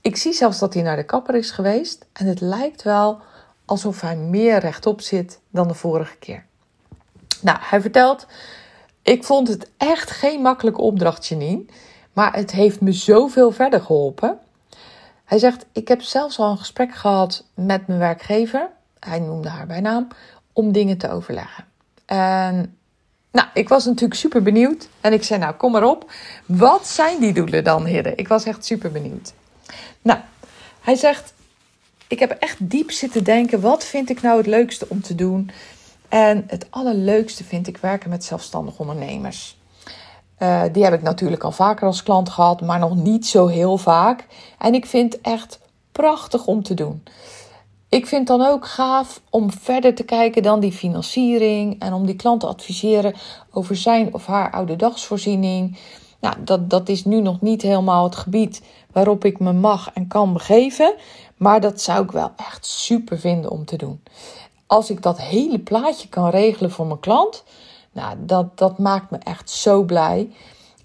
Ik 0.00 0.16
zie 0.16 0.32
zelfs 0.32 0.58
dat 0.58 0.74
hij 0.74 0.82
naar 0.82 0.96
de 0.96 1.04
kapper 1.04 1.34
is 1.34 1.50
geweest. 1.50 2.06
En 2.12 2.26
het 2.26 2.40
lijkt 2.40 2.82
wel 2.82 3.20
alsof 3.64 4.00
hij 4.00 4.16
meer 4.16 4.58
rechtop 4.58 5.00
zit 5.00 5.40
dan 5.50 5.68
de 5.68 5.74
vorige 5.74 6.16
keer. 6.16 6.44
Nou, 7.40 7.58
hij 7.60 7.80
vertelt: 7.80 8.26
Ik 9.02 9.24
vond 9.24 9.48
het 9.48 9.70
echt 9.76 10.10
geen 10.10 10.42
makkelijke 10.42 10.80
opdracht, 10.80 11.26
Janine. 11.26 11.64
Maar 12.18 12.34
het 12.34 12.50
heeft 12.50 12.80
me 12.80 12.92
zoveel 12.92 13.50
verder 13.50 13.80
geholpen. 13.80 14.38
Hij 15.24 15.38
zegt: 15.38 15.66
Ik 15.72 15.88
heb 15.88 16.02
zelfs 16.02 16.38
al 16.38 16.50
een 16.50 16.58
gesprek 16.58 16.94
gehad 16.94 17.44
met 17.54 17.86
mijn 17.86 17.98
werkgever. 17.98 18.68
Hij 19.00 19.18
noemde 19.18 19.48
haar 19.48 19.66
bij 19.66 19.80
naam. 19.80 20.08
Om 20.52 20.72
dingen 20.72 20.98
te 20.98 21.10
overleggen. 21.10 21.64
En 22.04 22.76
nou, 23.30 23.48
ik 23.54 23.68
was 23.68 23.84
natuurlijk 23.84 24.20
super 24.20 24.42
benieuwd. 24.42 24.88
En 25.00 25.12
ik 25.12 25.22
zei: 25.22 25.40
Nou, 25.40 25.54
kom 25.54 25.72
maar 25.72 25.84
op. 25.84 26.10
Wat 26.46 26.86
zijn 26.86 27.20
die 27.20 27.32
doelen 27.32 27.64
dan, 27.64 27.84
Hidde? 27.84 28.14
Ik 28.14 28.28
was 28.28 28.44
echt 28.44 28.64
super 28.64 28.92
benieuwd. 28.92 29.32
Nou, 30.02 30.20
hij 30.80 30.94
zegt: 30.94 31.34
Ik 32.08 32.18
heb 32.18 32.30
echt 32.30 32.70
diep 32.70 32.90
zitten 32.90 33.24
denken. 33.24 33.60
Wat 33.60 33.84
vind 33.84 34.10
ik 34.10 34.22
nou 34.22 34.36
het 34.36 34.46
leukste 34.46 34.88
om 34.88 35.02
te 35.02 35.14
doen? 35.14 35.50
En 36.08 36.44
het 36.46 36.66
allerleukste 36.70 37.44
vind 37.44 37.66
ik 37.66 37.76
werken 37.76 38.10
met 38.10 38.24
zelfstandig 38.24 38.78
ondernemers. 38.78 39.57
Uh, 40.42 40.62
die 40.72 40.84
heb 40.84 40.92
ik 40.92 41.02
natuurlijk 41.02 41.44
al 41.44 41.52
vaker 41.52 41.86
als 41.86 42.02
klant 42.02 42.28
gehad, 42.28 42.60
maar 42.60 42.78
nog 42.78 42.96
niet 42.96 43.26
zo 43.26 43.46
heel 43.46 43.76
vaak. 43.76 44.26
En 44.58 44.74
ik 44.74 44.86
vind 44.86 45.20
echt 45.20 45.60
prachtig 45.92 46.46
om 46.46 46.62
te 46.62 46.74
doen. 46.74 47.02
Ik 47.88 48.06
vind 48.06 48.26
dan 48.26 48.46
ook 48.46 48.66
gaaf 48.66 49.20
om 49.30 49.52
verder 49.52 49.94
te 49.94 50.02
kijken 50.02 50.42
dan 50.42 50.60
die 50.60 50.72
financiering 50.72 51.80
en 51.80 51.92
om 51.92 52.06
die 52.06 52.16
klant 52.16 52.40
te 52.40 52.46
adviseren 52.46 53.14
over 53.50 53.76
zijn 53.76 54.14
of 54.14 54.26
haar 54.26 54.50
oude 54.50 54.76
dagsvoorziening. 54.76 55.78
Nou, 56.20 56.34
dat, 56.44 56.70
dat 56.70 56.88
is 56.88 57.04
nu 57.04 57.20
nog 57.20 57.40
niet 57.40 57.62
helemaal 57.62 58.04
het 58.04 58.16
gebied 58.16 58.62
waarop 58.92 59.24
ik 59.24 59.38
me 59.38 59.52
mag 59.52 59.90
en 59.94 60.08
kan 60.08 60.32
begeven, 60.32 60.94
maar 61.36 61.60
dat 61.60 61.80
zou 61.80 62.04
ik 62.04 62.10
wel 62.10 62.30
echt 62.36 62.66
super 62.66 63.18
vinden 63.18 63.50
om 63.50 63.64
te 63.64 63.76
doen. 63.76 64.02
Als 64.66 64.90
ik 64.90 65.02
dat 65.02 65.20
hele 65.20 65.58
plaatje 65.58 66.08
kan 66.08 66.28
regelen 66.28 66.70
voor 66.70 66.86
mijn 66.86 67.00
klant, 67.00 67.44
nou, 67.98 68.16
dat, 68.18 68.58
dat 68.58 68.78
maakt 68.78 69.10
me 69.10 69.18
echt 69.18 69.50
zo 69.50 69.82
blij. 69.82 70.30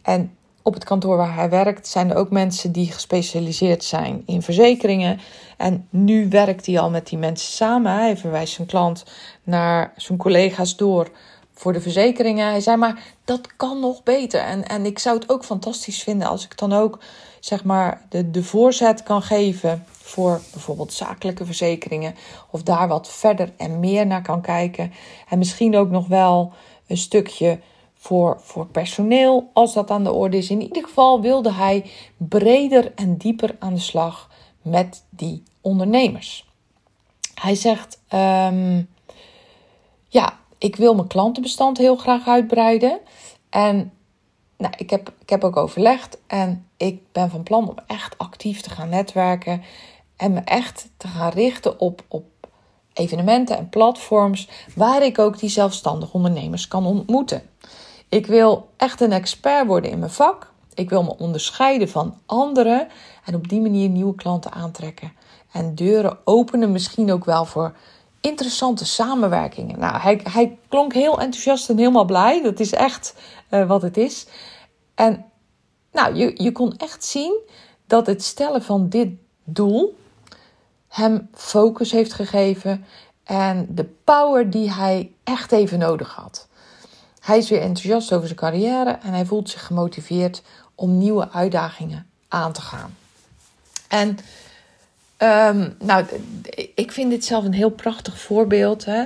En 0.01 0.38
op 0.62 0.74
het 0.74 0.84
kantoor 0.84 1.17
waar 1.17 1.36
hij 1.36 1.50
werkt 1.50 1.88
zijn 1.88 2.10
er 2.10 2.15
ook 2.15 2.29
mensen 2.29 2.72
die 2.72 2.91
gespecialiseerd 2.91 3.84
zijn 3.84 4.24
in 4.25 4.41
verzekeringen. 4.41 5.20
En 5.58 5.88
nu 5.89 6.29
werkt 6.29 6.65
hij 6.65 6.79
al 6.79 6.89
met 6.89 7.08
die 7.08 7.17
mensen 7.17 7.51
samen. 7.51 7.91
Hij 7.91 8.17
verwijst 8.17 8.53
zijn 8.53 8.67
klant 8.67 9.05
naar 9.43 9.93
zijn 9.96 10.17
collega's 10.17 10.75
door 10.75 11.12
voor 11.53 11.74
de 11.74 11.82
verzekeringen. 11.82 12.48
Hij 12.48 12.62
zei 12.62 12.77
maar 12.77 13.03
dat 13.25 13.55
kan 13.55 13.79
nog 13.79 14.03
beter. 14.03 14.41
En, 14.41 14.67
en 14.67 14.86
ik 14.86 15.00
zou 15.00 15.20
het 15.20 15.29
ook 15.29 15.46
fantastisch 15.46 16.03
vinden 16.03 16.27
als 16.27 16.46
ik 16.46 16.58
dan 16.58 16.74
ook 16.74 17.00
zeg 17.39 17.63
maar 17.63 18.01
de, 18.10 18.32
de 18.32 18.43
voorzet 18.43 19.03
kan 19.03 19.22
geven 19.22 19.86
voor 19.91 20.41
bijvoorbeeld 20.51 20.93
zakelijke 20.93 21.46
verzekeringen. 21.46 22.15
Of 22.51 22.63
daar 22.63 22.88
wat 22.88 23.10
verder 23.10 23.53
en 23.58 23.79
meer 23.79 24.08
naar 24.08 24.22
kan 24.22 24.41
kijken. 24.41 24.93
En 25.29 25.38
misschien 25.38 25.77
ook 25.77 25.89
nog 25.89 26.08
wel 26.08 26.53
een 26.88 26.98
stukje 26.98 27.60
voor, 27.94 28.38
voor 28.42 28.68
personeel, 28.68 29.50
als 29.54 29.74
dat 29.74 29.92
aan 29.92 30.04
de 30.04 30.12
orde 30.12 30.38
is. 30.38 30.50
In 30.50 30.62
ieder 30.62 30.84
geval 30.84 31.22
wilde 31.22 31.54
hij 31.54 31.86
breder 32.18 32.92
en 32.96 33.18
dieper 33.18 33.56
aan 33.60 33.74
de 33.74 33.80
slag 33.80 34.30
met 34.62 35.04
die 35.10 35.44
ondernemers. 35.62 36.48
Hij 37.34 37.56
zegt: 37.56 38.02
um, 38.13 38.88
ik 40.63 40.75
wil 40.75 40.96
mijn 40.96 41.08
klantenbestand 41.08 41.78
heel 41.78 41.96
graag 41.96 42.28
uitbreiden. 42.28 43.00
En 43.50 43.94
nou, 44.58 44.74
ik, 44.78 44.90
heb, 44.90 45.13
ik 45.22 45.30
heb 45.30 45.44
ook 45.44 45.58
overlegd 45.58 46.18
en 46.28 46.68
ik 46.78 47.12
ben 47.12 47.30
van 47.30 47.44
plan 47.44 47.70
om 47.70 47.75
echt 47.88 48.18
actief 48.18 48.62
te 48.62 48.70
gaan 48.70 48.90
netwerken 48.90 49.63
en 50.16 50.34
me 50.34 50.40
echt 50.40 50.90
te 50.98 51.08
gaan 51.08 51.32
richten 51.32 51.80
op, 51.80 52.04
op 52.08 52.25
evenementen 52.94 53.58
en 53.58 53.70
platforms 53.70 54.50
waar 54.76 55.04
ik 55.04 55.20
ook 55.20 55.40
die 55.40 55.50
zelfstandige 55.50 56.14
ondernemers 56.14 56.68
kan 56.68 56.86
ontmoeten. 56.86 57.42
Ik 58.10 58.26
wil 58.26 58.70
echt 58.78 59.02
een 59.02 59.12
expert 59.12 59.68
worden 59.68 59.92
in 59.92 60.00
mijn 60.00 60.12
vak. 60.12 60.52
Ik 60.74 60.90
wil 60.90 61.04
me 61.04 61.18
onderscheiden 61.18 61.90
van 61.90 62.18
anderen 62.26 62.88
en 63.26 63.36
op 63.36 63.50
die 63.50 63.62
manier 63.62 63.90
nieuwe 63.90 64.16
klanten 64.16 64.52
aantrekken. 64.52 65.14
En 65.52 65.76
deuren 65.76 66.18
openen 66.24 66.72
misschien 66.72 67.12
ook 67.12 67.26
wel 67.26 67.46
voor 67.46 67.76
interessante 68.22 68.86
samenwerkingen. 68.86 69.80
Nou, 69.80 70.00
hij, 70.00 70.20
hij 70.24 70.58
klonk 70.68 70.94
heel 70.94 71.20
enthousiast 71.20 71.70
en 71.70 71.78
helemaal 71.78 72.06
blij. 72.06 72.42
Dat 72.42 72.60
is 72.60 72.74
echt 72.74 73.16
uh, 73.52 73.68
wat 73.68 73.82
het 73.82 73.98
is. 73.98 74.28
En 74.96 75.26
nou, 75.92 76.16
je, 76.16 76.44
je 76.44 76.52
kon 76.52 76.78
echt 76.78 77.04
zien 77.04 77.40
dat 77.88 78.08
het 78.08 78.24
stellen 78.24 78.64
van 78.64 78.90
dit 78.90 79.10
doel 79.44 79.96
hem 80.94 81.30
focus 81.34 81.92
heeft 81.92 82.14
gegeven 82.14 82.86
en 83.24 83.68
de 83.70 83.86
power 84.04 84.50
die 84.50 84.72
hij 84.72 85.12
echt 85.24 85.52
even 85.52 85.80
nodig 85.80 86.14
had. 86.14 86.48
Hij 87.20 87.38
is 87.38 87.50
weer 87.50 87.62
enthousiast 87.62 88.14
over 88.14 88.28
zijn 88.28 88.40
carrière 88.40 89.00
en 89.04 89.14
hij 89.14 89.26
voelt 89.26 89.50
zich 89.50 89.66
gemotiveerd 89.66 90.42
om 90.76 90.98
nieuwe 90.98 91.32
uitdagingen 91.32 92.08
aan 92.28 92.52
te 92.52 92.62
gaan. 92.62 92.98
En 93.88 94.18
um, 95.18 95.76
nou, 95.80 96.06
ik 96.76 96.92
vind 96.92 97.10
dit 97.10 97.26
zelf 97.26 97.44
een 97.44 97.54
heel 97.54 97.70
prachtig 97.70 98.20
voorbeeld. 98.20 98.86
Hè? 98.86 99.04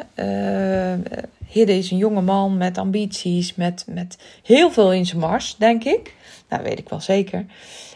Hidde 1.48 1.78
is 1.78 1.92
een 1.92 1.98
jonge 1.98 2.22
man 2.22 2.58
met 2.58 2.78
ambities, 2.78 3.56
met, 3.56 3.86
met 3.88 4.18
heel 4.44 4.72
veel 4.72 4.94
in 4.94 5.06
zijn 5.06 5.20
mars, 5.20 5.56
denk 5.56 5.84
ik. 5.84 6.14
Nou, 6.50 6.64
weet 6.64 6.80
ik 6.80 6.90
wel 6.90 7.02
zeker. 7.02 7.46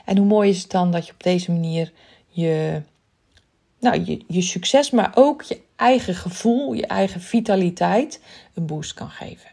En 0.06 0.18
hoe 0.18 0.28
mooi 0.28 0.50
is 0.50 0.62
het 0.62 0.72
dan 0.72 0.92
dat 0.92 1.06
je 1.06 1.14
op 1.14 1.24
deze 1.24 1.52
manier 1.52 1.92
je, 2.28 2.82
nou, 3.82 4.04
je, 4.06 4.24
je 4.28 4.42
succes, 4.42 4.92
maar 4.92 5.12
ook 5.16 5.42
je 5.42 5.62
eigen 5.76 6.16
gevoel, 6.16 6.74
je 6.74 6.88
eigen 6.88 7.22
vitaliteit 7.22 8.22
een 8.54 8.66
boost 8.66 8.94
kan 8.94 9.10
geven. 9.10 9.50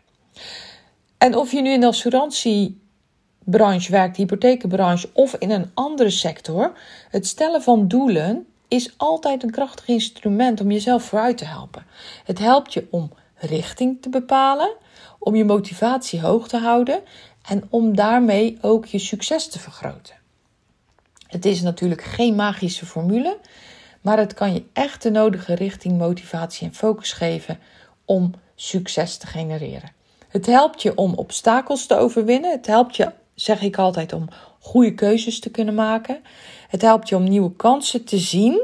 En 1.18 1.36
of 1.36 1.52
je 1.52 1.60
nu 1.60 1.70
in 1.70 1.80
de 1.80 1.86
assurantiebranche 1.86 3.90
werkt, 3.90 4.16
de 4.16 4.22
hypothekenbranche 4.22 5.10
of 5.12 5.34
in 5.34 5.50
een 5.50 5.70
andere 5.74 6.10
sector, 6.10 6.72
het 7.10 7.26
stellen 7.26 7.62
van 7.62 7.88
doelen 7.88 8.46
is 8.68 8.94
altijd 8.96 9.42
een 9.42 9.50
krachtig 9.50 9.88
instrument 9.88 10.60
om 10.60 10.70
jezelf 10.70 11.04
vooruit 11.04 11.38
te 11.38 11.44
helpen. 11.44 11.86
Het 12.24 12.38
helpt 12.38 12.72
je 12.72 12.86
om 12.90 13.12
richting 13.34 14.02
te 14.02 14.08
bepalen, 14.08 14.74
om 15.18 15.34
je 15.34 15.44
motivatie 15.44 16.20
hoog 16.20 16.48
te 16.48 16.58
houden 16.58 17.02
en 17.48 17.66
om 17.70 17.96
daarmee 17.96 18.58
ook 18.60 18.86
je 18.86 18.98
succes 18.98 19.48
te 19.48 19.58
vergroten. 19.58 20.14
Het 21.26 21.44
is 21.44 21.62
natuurlijk 21.62 22.02
geen 22.02 22.34
magische 22.34 22.86
formule, 22.86 23.38
maar 24.00 24.18
het 24.18 24.34
kan 24.34 24.52
je 24.52 24.64
echt 24.72 25.02
de 25.02 25.10
nodige 25.10 25.54
richting, 25.54 25.98
motivatie 25.98 26.66
en 26.66 26.74
focus 26.74 27.12
geven 27.12 27.58
om 28.04 28.32
succes 28.54 29.16
te 29.16 29.26
genereren. 29.26 29.92
Het 30.28 30.46
helpt 30.46 30.82
je 30.82 30.94
om 30.94 31.14
obstakels 31.14 31.86
te 31.86 31.96
overwinnen. 31.96 32.50
Het 32.50 32.66
helpt 32.66 32.96
je, 32.96 33.12
zeg 33.34 33.62
ik 33.62 33.78
altijd, 33.78 34.12
om 34.12 34.28
goede 34.60 34.94
keuzes 34.94 35.40
te 35.40 35.50
kunnen 35.50 35.74
maken. 35.74 36.22
Het 36.68 36.82
helpt 36.82 37.08
je 37.08 37.16
om 37.16 37.28
nieuwe 37.28 37.52
kansen 37.52 38.04
te 38.04 38.18
zien. 38.18 38.62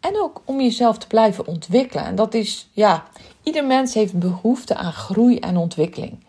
En 0.00 0.20
ook 0.20 0.42
om 0.44 0.60
jezelf 0.60 0.98
te 0.98 1.06
blijven 1.06 1.46
ontwikkelen. 1.46 2.04
En 2.04 2.14
dat 2.14 2.34
is, 2.34 2.68
ja, 2.72 3.04
ieder 3.42 3.66
mens 3.66 3.94
heeft 3.94 4.18
behoefte 4.18 4.74
aan 4.74 4.92
groei 4.92 5.38
en 5.38 5.56
ontwikkeling. 5.56 6.24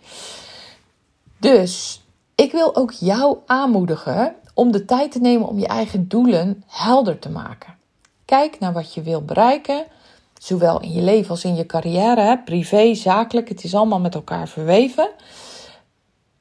Dus 1.39 2.01
ik 2.35 2.51
wil 2.51 2.75
ook 2.75 2.91
jou 2.91 3.37
aanmoedigen 3.45 4.35
om 4.53 4.71
de 4.71 4.85
tijd 4.85 5.11
te 5.11 5.19
nemen 5.19 5.47
om 5.47 5.59
je 5.59 5.67
eigen 5.67 6.07
doelen 6.07 6.63
helder 6.67 7.19
te 7.19 7.29
maken. 7.29 7.76
Kijk 8.27 8.59
naar 8.59 8.73
wat 8.73 8.93
je 8.93 9.01
wil 9.01 9.21
bereiken, 9.21 9.85
zowel 10.37 10.81
in 10.81 10.91
je 10.91 11.01
leven 11.01 11.29
als 11.29 11.43
in 11.43 11.55
je 11.55 11.65
carrière, 11.65 12.41
privé, 12.45 12.93
zakelijk. 12.93 13.49
Het 13.49 13.63
is 13.63 13.75
allemaal 13.75 13.99
met 13.99 14.15
elkaar 14.15 14.47
verweven. 14.47 15.09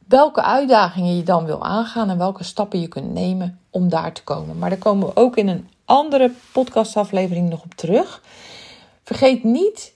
Welke 0.08 0.42
uitdagingen 0.42 1.16
je 1.16 1.22
dan 1.22 1.44
wil 1.44 1.64
aangaan 1.64 2.10
en 2.10 2.18
welke 2.18 2.44
stappen 2.44 2.80
je 2.80 2.88
kunt 2.88 3.12
nemen 3.12 3.60
om 3.70 3.88
daar 3.88 4.12
te 4.12 4.24
komen. 4.24 4.58
Maar 4.58 4.70
daar 4.70 4.78
komen 4.78 5.06
we 5.06 5.16
ook 5.16 5.36
in 5.36 5.48
een 5.48 5.68
andere 5.84 6.32
podcastaflevering 6.52 7.48
nog 7.48 7.62
op 7.62 7.74
terug. 7.74 8.22
Vergeet 9.02 9.44
niet 9.44 9.94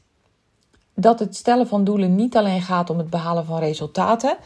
dat 0.94 1.18
het 1.18 1.36
stellen 1.36 1.68
van 1.68 1.84
doelen 1.84 2.14
niet 2.14 2.36
alleen 2.36 2.62
gaat 2.62 2.90
om 2.90 2.98
het 2.98 3.10
behalen 3.10 3.44
van 3.44 3.58
resultaten, 3.58 4.36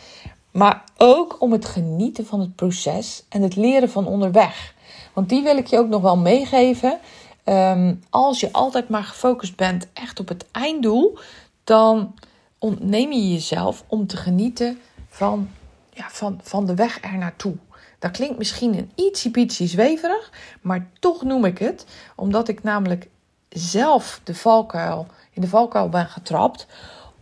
maar 0.51 0.85
ook 0.97 1.37
om 1.41 1.53
het 1.53 1.65
genieten 1.65 2.27
van 2.27 2.41
het 2.41 2.55
proces 2.55 3.25
en 3.29 3.43
het 3.43 3.57
leren 3.57 3.91
van 3.91 4.07
onderweg. 4.07 4.75
Want 5.13 5.29
die 5.29 5.43
wil 5.43 5.57
ik 5.57 5.67
je 5.67 5.79
ook 5.79 5.89
nog 5.89 6.03
wel 6.03 6.17
meegeven. 6.17 6.99
Um, 7.45 8.03
als 8.11 8.41
je 8.41 8.53
altijd 8.53 8.89
maar 8.89 9.05
gefocust 9.05 9.57
bent 9.57 9.87
echt 9.93 10.21
op 10.21 10.29
het 10.29 10.47
einddoel, 10.51 11.19
dan 11.65 12.15
ontneem 12.59 13.13
je 13.13 13.33
jezelf 13.33 13.85
om 13.87 14.07
te 14.07 14.17
genieten 14.17 14.81
van, 15.09 15.51
ja, 15.93 16.11
van, 16.11 16.41
van 16.43 16.67
de 16.67 16.75
weg 16.75 17.03
er 17.03 17.19
naartoe. 17.19 17.57
Dat 17.99 18.11
klinkt 18.11 18.39
misschien 18.39 18.79
een 18.79 18.91
ietsje 18.95 19.67
zweverig, 19.67 20.31
maar 20.61 20.91
toch 21.01 21.23
noem 21.23 21.45
ik 21.45 21.59
het, 21.59 21.87
omdat 22.15 22.49
ik 22.49 22.63
namelijk 22.63 23.09
zelf 23.49 24.21
de 24.25 24.35
valkuil, 24.35 25.07
in 25.31 25.41
de 25.41 25.49
valkuil 25.49 25.89
ben 25.89 26.07
getrapt 26.07 26.67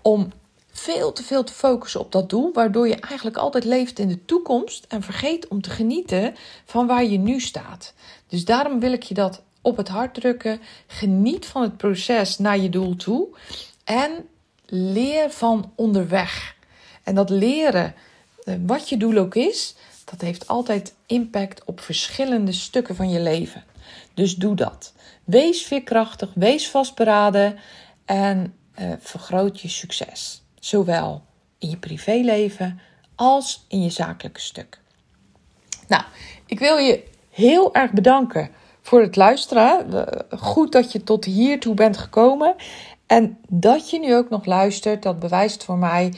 om 0.03 0.33
veel 0.71 1.13
te 1.13 1.23
veel 1.23 1.45
te 1.45 1.53
focussen 1.53 2.01
op 2.01 2.13
dat 2.13 2.31
doel, 2.31 2.53
waardoor 2.53 2.89
je 2.89 2.97
eigenlijk 2.97 3.37
altijd 3.37 3.65
leeft 3.65 3.99
in 3.99 4.09
de 4.09 4.25
toekomst 4.25 4.85
en 4.89 5.03
vergeet 5.03 5.49
om 5.49 5.61
te 5.61 5.71
genieten 5.71 6.35
van 6.65 6.87
waar 6.87 7.05
je 7.05 7.19
nu 7.19 7.41
staat. 7.41 7.95
Dus 8.27 8.45
daarom 8.45 8.81
wil 8.81 8.93
ik 8.93 9.03
je 9.03 9.15
dat 9.15 9.43
op 9.63 9.77
het 9.77 9.89
hart 9.89 10.15
drukken. 10.15 10.61
Geniet 10.87 11.47
van 11.47 11.63
het 11.63 11.77
proces 11.77 12.39
naar 12.39 12.59
je 12.59 12.69
doel 12.69 12.97
toe 12.97 13.29
en 13.85 14.29
leer 14.67 15.31
van 15.31 15.73
onderweg. 15.75 16.55
En 17.03 17.15
dat 17.15 17.31
leren, 17.31 17.95
eh, 18.45 18.55
wat 18.67 18.89
je 18.89 18.97
doel 18.97 19.17
ook 19.17 19.35
is, 19.35 19.75
dat 20.05 20.21
heeft 20.21 20.49
altijd 20.49 20.95
impact 21.07 21.65
op 21.65 21.81
verschillende 21.81 22.53
stukken 22.53 22.97
van 22.97 23.11
je 23.11 23.21
leven. 23.21 23.65
Dus 24.15 24.37
doe 24.37 24.55
dat. 24.55 24.93
Wees 25.25 25.63
veerkrachtig, 25.63 26.31
wees 26.35 26.69
vastberaden 26.69 27.59
en 28.05 28.55
uh, 28.81 28.93
vergroot 28.99 29.61
je 29.61 29.69
succes. 29.69 30.43
Zowel 30.61 31.23
in 31.59 31.71
je 31.71 31.77
privéleven 31.77 32.81
als 33.15 33.65
in 33.69 33.83
je 33.83 33.91
zakelijke 33.91 34.41
stuk. 34.41 34.81
Nou, 35.89 36.03
ik 36.47 36.59
wil 36.59 36.77
je 36.77 37.05
heel 37.31 37.75
erg 37.75 37.91
bedanken 37.91 38.51
voor 38.83 39.01
het 39.01 39.17
luisteren. 39.17 40.07
Goed 40.39 40.73
dat 40.73 40.93
je 40.93 41.05
tot 41.05 41.25
hiertoe 41.25 41.75
bent 41.75 41.97
gekomen. 41.97 42.55
En 43.07 43.39
dat 43.49 43.91
je 43.91 43.99
nu 43.99 44.17
ook 44.17 44.31
nog 44.31 44.45
luistert, 44.45 45.03
dat 45.03 45.19
bewijst 45.19 45.65
voor 45.65 45.79
mij 45.79 46.13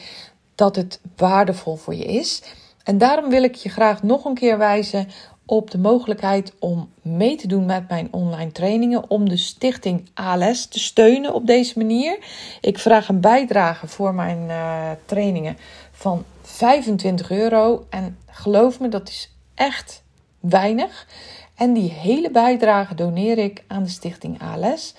dat 0.55 0.75
het 0.75 0.99
waardevol 1.15 1.75
voor 1.75 1.95
je 1.95 2.05
is. 2.05 2.43
En 2.83 2.97
daarom 2.97 3.29
wil 3.29 3.43
ik 3.43 3.55
je 3.55 3.69
graag 3.69 4.03
nog 4.03 4.25
een 4.25 4.33
keer 4.33 4.57
wijzen 4.57 5.07
op 5.45 5.71
de 5.71 5.77
mogelijkheid 5.77 6.53
om 6.59 6.89
mee 7.01 7.35
te 7.35 7.47
doen 7.47 7.65
met 7.65 7.89
mijn 7.89 8.07
online 8.11 8.51
trainingen. 8.51 9.09
Om 9.09 9.29
de 9.29 9.37
stichting 9.37 10.09
ALS 10.13 10.65
te 10.65 10.79
steunen 10.79 11.33
op 11.33 11.47
deze 11.47 11.77
manier. 11.77 12.17
Ik 12.61 12.79
vraag 12.79 13.09
een 13.09 13.21
bijdrage 13.21 13.87
voor 13.87 14.13
mijn 14.13 14.43
uh, 14.47 14.91
trainingen 15.05 15.57
van 15.91 16.23
25 16.41 17.31
euro. 17.31 17.85
En 17.89 18.17
geloof 18.27 18.79
me, 18.79 18.89
dat 18.89 19.09
is 19.09 19.31
echt 19.55 20.03
weinig. 20.39 21.07
En 21.55 21.73
die 21.73 21.91
hele 21.91 22.31
bijdrage 22.31 22.95
doneer 22.95 23.37
ik 23.37 23.63
aan 23.67 23.83
de 23.83 23.89
stichting 23.89 24.41
ALS. 24.41 24.95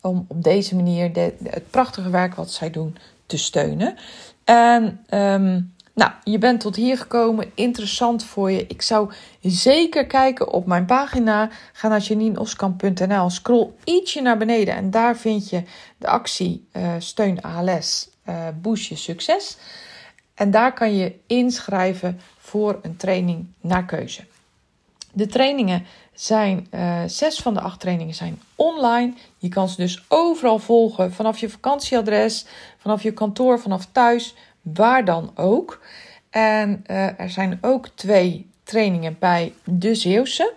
Om 0.00 0.24
op 0.28 0.42
deze 0.42 0.74
manier 0.76 1.10
het 1.42 1.70
prachtige 1.70 2.10
werk 2.10 2.34
wat 2.34 2.50
zij 2.50 2.70
doen 2.70 2.96
te 3.26 3.38
steunen. 3.38 3.96
En 4.44 5.04
um, 5.10 5.74
nou, 5.98 6.10
je 6.24 6.38
bent 6.38 6.60
tot 6.60 6.76
hier 6.76 6.98
gekomen. 6.98 7.50
Interessant 7.54 8.24
voor 8.24 8.50
je. 8.50 8.66
Ik 8.66 8.82
zou 8.82 9.12
zeker 9.40 10.06
kijken 10.06 10.52
op 10.52 10.66
mijn 10.66 10.84
pagina. 10.84 11.50
Ga 11.72 11.88
naar 11.88 12.00
janineoskamp.nl. 12.00 13.30
Scroll 13.30 13.70
ietsje 13.84 14.20
naar 14.20 14.38
beneden 14.38 14.74
en 14.74 14.90
daar 14.90 15.16
vind 15.16 15.50
je 15.50 15.62
de 15.96 16.06
actie 16.06 16.68
uh, 16.72 16.94
Steun 16.98 17.40
ALS, 17.42 18.08
uh, 18.28 18.48
Boost 18.60 18.88
je 18.88 18.96
succes. 18.96 19.56
En 20.34 20.50
daar 20.50 20.72
kan 20.72 20.96
je 20.96 21.14
inschrijven 21.26 22.20
voor 22.38 22.78
een 22.82 22.96
training 22.96 23.46
naar 23.60 23.84
keuze. 23.84 24.27
De 25.18 25.26
trainingen 25.26 25.84
zijn, 26.12 26.66
uh, 26.74 27.02
zes 27.06 27.38
van 27.38 27.54
de 27.54 27.60
acht 27.60 27.80
trainingen 27.80 28.14
zijn 28.14 28.40
online. 28.54 29.12
Je 29.38 29.48
kan 29.48 29.68
ze 29.68 29.76
dus 29.76 30.04
overal 30.08 30.58
volgen, 30.58 31.12
vanaf 31.12 31.38
je 31.38 31.50
vakantieadres, 31.50 32.46
vanaf 32.76 33.02
je 33.02 33.12
kantoor, 33.12 33.60
vanaf 33.60 33.86
thuis 33.92 34.34
waar 34.62 35.04
dan 35.04 35.30
ook. 35.34 35.80
En 36.30 36.84
uh, 36.90 37.20
er 37.20 37.30
zijn 37.30 37.58
ook 37.60 37.88
twee 37.94 38.50
trainingen 38.62 39.16
bij 39.18 39.52
de 39.64 39.94
Zeeuwse. 39.94 40.54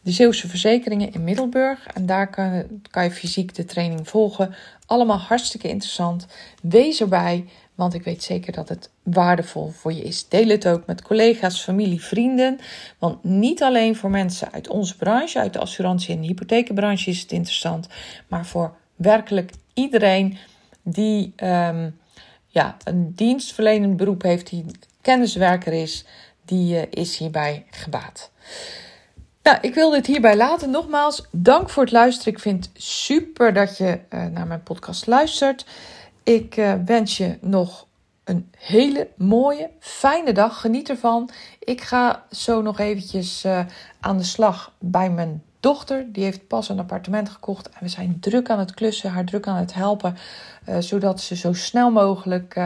De 0.00 0.10
Zeeuwse 0.10 0.48
Verzekeringen 0.48 1.12
in 1.12 1.24
Middelburg. 1.24 1.86
En 1.86 2.06
daar 2.06 2.30
kan, 2.30 2.64
kan 2.90 3.04
je 3.04 3.10
fysiek 3.10 3.54
de 3.54 3.64
training 3.64 4.08
volgen. 4.08 4.54
Allemaal 4.86 5.18
hartstikke 5.18 5.68
interessant. 5.68 6.26
Wees 6.62 7.00
erbij, 7.00 7.44
want 7.74 7.94
ik 7.94 8.04
weet 8.04 8.22
zeker 8.22 8.52
dat 8.52 8.68
het 8.68 8.90
waardevol 9.02 9.68
voor 9.68 9.92
je 9.92 10.02
is. 10.02 10.28
Deel 10.28 10.48
het 10.48 10.66
ook 10.66 10.86
met 10.86 11.02
collega's, 11.02 11.62
familie, 11.62 12.02
vrienden. 12.02 12.58
Want 12.98 13.24
niet 13.24 13.62
alleen 13.62 13.96
voor 13.96 14.10
mensen 14.10 14.52
uit 14.52 14.68
onze 14.68 14.96
branche, 14.96 15.38
uit 15.38 15.52
de 15.52 15.58
assurantie- 15.58 16.16
en 16.16 16.22
hypotheekbranche 16.22 17.10
is 17.10 17.20
het 17.20 17.32
interessant, 17.32 17.88
maar 18.28 18.46
voor 18.46 18.76
werkelijk 18.96 19.50
iedereen 19.74 20.38
die 20.82 21.32
um, 21.36 21.98
ja, 22.46 22.76
een 22.84 23.12
dienstverlenend 23.14 23.96
beroep 23.96 24.22
heeft, 24.22 24.50
die 24.50 24.64
kenniswerker 25.00 25.72
is, 25.72 26.04
die 26.44 26.74
uh, 26.74 26.82
is 26.90 27.18
hierbij 27.18 27.66
gebaat. 27.70 28.30
Nou, 29.42 29.58
ik 29.60 29.74
wil 29.74 29.90
dit 29.90 30.06
hierbij 30.06 30.36
laten. 30.36 30.70
Nogmaals, 30.70 31.26
dank 31.30 31.70
voor 31.70 31.82
het 31.82 31.92
luisteren. 31.92 32.32
Ik 32.32 32.38
vind 32.38 32.64
het 32.64 32.82
super 32.82 33.52
dat 33.52 33.76
je 33.76 34.00
uh, 34.10 34.26
naar 34.26 34.46
mijn 34.46 34.62
podcast 34.62 35.06
luistert. 35.06 35.66
Ik 36.24 36.56
uh, 36.56 36.74
wens 36.84 37.16
je 37.16 37.38
nog 37.40 37.86
een 38.24 38.50
hele 38.58 39.08
mooie, 39.16 39.70
fijne 39.78 40.32
dag. 40.32 40.60
Geniet 40.60 40.88
ervan. 40.88 41.30
Ik 41.58 41.80
ga 41.80 42.24
zo 42.30 42.62
nog 42.62 42.78
eventjes 42.78 43.44
uh, 43.44 43.60
aan 44.00 44.16
de 44.16 44.24
slag 44.24 44.72
bij 44.78 45.10
mijn 45.10 45.42
dochter. 45.60 46.12
Die 46.12 46.24
heeft 46.24 46.46
pas 46.46 46.68
een 46.68 46.78
appartement 46.78 47.28
gekocht. 47.28 47.68
En 47.68 47.78
we 47.80 47.88
zijn 47.88 48.20
druk 48.20 48.50
aan 48.50 48.58
het 48.58 48.74
klussen, 48.74 49.10
haar 49.10 49.24
druk 49.24 49.46
aan 49.46 49.56
het 49.56 49.74
helpen. 49.74 50.16
zodat 50.78 51.20
ze 51.20 51.36
zo 51.36 51.52
snel 51.52 51.90
mogelijk 51.90 52.60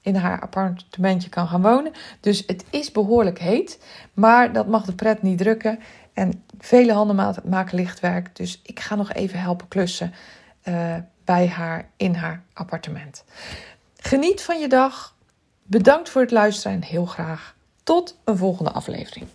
in 0.00 0.14
haar 0.14 0.40
appartementje 0.40 1.28
kan 1.28 1.48
gaan 1.48 1.62
wonen. 1.62 1.92
Dus 2.20 2.42
het 2.46 2.64
is 2.70 2.92
behoorlijk 2.92 3.38
heet. 3.38 3.84
Maar 4.12 4.52
dat 4.52 4.66
mag 4.66 4.84
de 4.84 4.94
pret 4.94 5.22
niet 5.22 5.38
drukken. 5.38 5.78
En 6.12 6.44
vele 6.58 6.92
handen 6.92 7.34
maken 7.44 7.76
lichtwerk. 7.76 8.36
Dus 8.36 8.60
ik 8.62 8.80
ga 8.80 8.94
nog 8.94 9.12
even 9.12 9.40
helpen 9.40 9.68
klussen 9.68 10.12
bij 11.28 11.48
haar 11.48 11.90
in 11.96 12.14
haar 12.14 12.44
appartement. 12.52 13.24
Geniet 13.96 14.42
van 14.42 14.60
je 14.60 14.68
dag. 14.68 15.16
Bedankt 15.62 16.08
voor 16.08 16.20
het 16.20 16.30
luisteren 16.30 16.76
en 16.76 16.82
heel 16.82 17.06
graag 17.06 17.54
tot 17.82 18.18
een 18.24 18.36
volgende 18.36 18.70
aflevering. 18.70 19.26